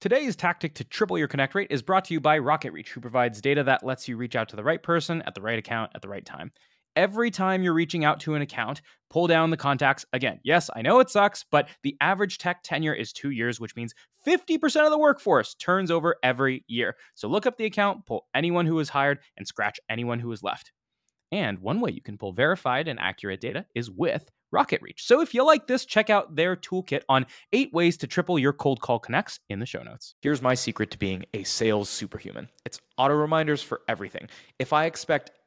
Today's 0.00 0.34
tactic 0.34 0.74
to 0.76 0.84
triple 0.84 1.18
your 1.18 1.28
connect 1.28 1.54
rate 1.54 1.66
is 1.68 1.82
brought 1.82 2.06
to 2.06 2.14
you 2.14 2.20
by 2.22 2.38
RocketReach, 2.38 2.88
who 2.88 3.02
provides 3.02 3.42
data 3.42 3.62
that 3.64 3.84
lets 3.84 4.08
you 4.08 4.16
reach 4.16 4.34
out 4.34 4.48
to 4.48 4.56
the 4.56 4.64
right 4.64 4.82
person 4.82 5.20
at 5.26 5.34
the 5.34 5.42
right 5.42 5.58
account 5.58 5.92
at 5.94 6.00
the 6.00 6.08
right 6.08 6.24
time. 6.24 6.52
Every 6.96 7.30
time 7.30 7.62
you're 7.62 7.74
reaching 7.74 8.02
out 8.02 8.18
to 8.20 8.34
an 8.34 8.40
account, 8.40 8.80
pull 9.10 9.26
down 9.26 9.50
the 9.50 9.58
contacts. 9.58 10.06
Again, 10.14 10.40
yes, 10.42 10.70
I 10.74 10.80
know 10.80 11.00
it 11.00 11.10
sucks, 11.10 11.44
but 11.50 11.68
the 11.82 11.98
average 12.00 12.38
tech 12.38 12.62
tenure 12.62 12.94
is 12.94 13.12
two 13.12 13.28
years, 13.28 13.60
which 13.60 13.76
means 13.76 13.92
50% 14.26 14.86
of 14.86 14.90
the 14.90 14.98
workforce 14.98 15.54
turns 15.56 15.90
over 15.90 16.16
every 16.22 16.64
year. 16.66 16.96
So 17.14 17.28
look 17.28 17.44
up 17.44 17.58
the 17.58 17.66
account, 17.66 18.06
pull 18.06 18.26
anyone 18.34 18.64
who 18.64 18.76
was 18.76 18.88
hired, 18.88 19.18
and 19.36 19.46
scratch 19.46 19.78
anyone 19.90 20.18
who 20.18 20.28
was 20.28 20.42
left. 20.42 20.72
And 21.32 21.58
one 21.60 21.80
way 21.80 21.90
you 21.90 22.02
can 22.02 22.18
pull 22.18 22.32
verified 22.32 22.88
and 22.88 22.98
accurate 22.98 23.40
data 23.40 23.66
is 23.74 23.90
with 23.90 24.30
RocketReach. 24.54 24.98
So 24.98 25.20
if 25.20 25.32
you 25.32 25.44
like 25.44 25.66
this, 25.66 25.84
check 25.84 26.10
out 26.10 26.34
their 26.34 26.56
toolkit 26.56 27.02
on 27.08 27.26
eight 27.52 27.72
ways 27.72 27.96
to 27.98 28.06
triple 28.06 28.38
your 28.38 28.52
cold 28.52 28.80
call 28.80 28.98
connects 28.98 29.38
in 29.48 29.60
the 29.60 29.66
show 29.66 29.82
notes. 29.82 30.14
Here's 30.22 30.42
my 30.42 30.54
secret 30.54 30.90
to 30.90 30.98
being 30.98 31.24
a 31.34 31.44
sales 31.44 31.88
superhuman 31.88 32.48
it's 32.64 32.80
auto 32.98 33.14
reminders 33.14 33.62
for 33.62 33.82
everything. 33.88 34.28
If 34.58 34.72
I 34.72 34.86
expect 34.86 35.30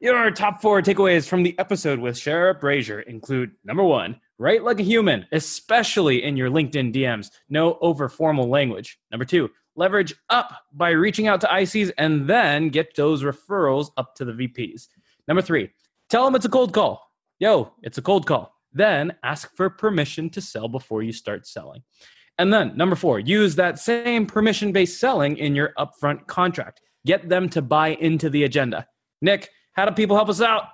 Your 0.00 0.30
top 0.30 0.62
four 0.62 0.80
takeaways 0.80 1.26
from 1.26 1.42
the 1.42 1.58
episode 1.58 1.98
with 1.98 2.16
Sarah 2.16 2.54
Brazier 2.54 3.00
include 3.00 3.50
number 3.64 3.82
one, 3.82 4.20
write 4.38 4.62
like 4.62 4.78
a 4.78 4.84
human, 4.84 5.26
especially 5.32 6.22
in 6.22 6.36
your 6.36 6.50
LinkedIn 6.50 6.94
DMs. 6.94 7.32
No 7.48 7.76
over 7.80 8.08
formal 8.08 8.48
language. 8.48 9.00
Number 9.10 9.24
two, 9.24 9.50
leverage 9.74 10.14
up 10.30 10.52
by 10.72 10.90
reaching 10.90 11.26
out 11.26 11.40
to 11.40 11.48
ICs 11.48 11.90
and 11.98 12.28
then 12.30 12.68
get 12.68 12.94
those 12.94 13.24
referrals 13.24 13.90
up 13.96 14.14
to 14.14 14.24
the 14.24 14.30
VPs. 14.30 14.86
Number 15.26 15.42
three, 15.42 15.70
tell 16.08 16.24
them 16.24 16.36
it's 16.36 16.44
a 16.44 16.48
cold 16.48 16.72
call. 16.72 17.02
Yo, 17.40 17.72
it's 17.82 17.98
a 17.98 18.02
cold 18.02 18.24
call. 18.24 18.54
Then 18.72 19.16
ask 19.24 19.52
for 19.56 19.68
permission 19.68 20.30
to 20.30 20.40
sell 20.40 20.68
before 20.68 21.02
you 21.02 21.12
start 21.12 21.44
selling. 21.44 21.82
And 22.38 22.52
then 22.52 22.76
number 22.76 22.94
four, 22.94 23.18
use 23.18 23.56
that 23.56 23.80
same 23.80 24.26
permission 24.26 24.70
based 24.70 25.00
selling 25.00 25.38
in 25.38 25.56
your 25.56 25.72
upfront 25.76 26.28
contract. 26.28 26.82
Get 27.04 27.28
them 27.28 27.48
to 27.48 27.62
buy 27.62 27.88
into 27.88 28.30
the 28.30 28.44
agenda. 28.44 28.86
Nick, 29.20 29.50
how 29.78 29.84
do 29.84 29.92
people 29.92 30.16
help 30.16 30.28
us 30.28 30.40
out? 30.40 30.64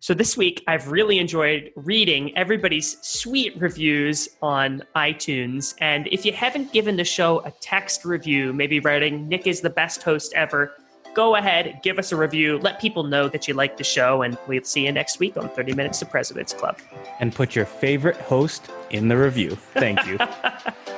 So 0.00 0.14
this 0.14 0.34
week, 0.34 0.64
I've 0.66 0.90
really 0.90 1.18
enjoyed 1.18 1.70
reading 1.76 2.34
everybody's 2.34 2.96
sweet 3.02 3.54
reviews 3.60 4.26
on 4.40 4.82
iTunes. 4.96 5.74
And 5.82 6.08
if 6.10 6.24
you 6.24 6.32
haven't 6.32 6.72
given 6.72 6.96
the 6.96 7.04
show 7.04 7.40
a 7.44 7.50
text 7.60 8.06
review, 8.06 8.54
maybe 8.54 8.80
writing 8.80 9.28
Nick 9.28 9.46
is 9.46 9.60
the 9.60 9.68
best 9.68 10.02
host 10.02 10.32
ever, 10.34 10.72
go 11.14 11.36
ahead, 11.36 11.80
give 11.82 11.98
us 11.98 12.10
a 12.10 12.16
review, 12.16 12.58
let 12.60 12.80
people 12.80 13.02
know 13.02 13.28
that 13.28 13.46
you 13.46 13.52
like 13.52 13.76
the 13.76 13.84
show, 13.84 14.22
and 14.22 14.38
we'll 14.46 14.64
see 14.64 14.86
you 14.86 14.92
next 14.92 15.18
week 15.18 15.36
on 15.36 15.50
30 15.50 15.74
Minutes 15.74 15.98
to 15.98 16.06
President's 16.06 16.54
Club. 16.54 16.78
And 17.20 17.34
put 17.34 17.54
your 17.54 17.66
favorite 17.66 18.16
host 18.16 18.70
in 18.88 19.08
the 19.08 19.16
review. 19.18 19.56
Thank 19.74 20.06
you. 20.06 20.16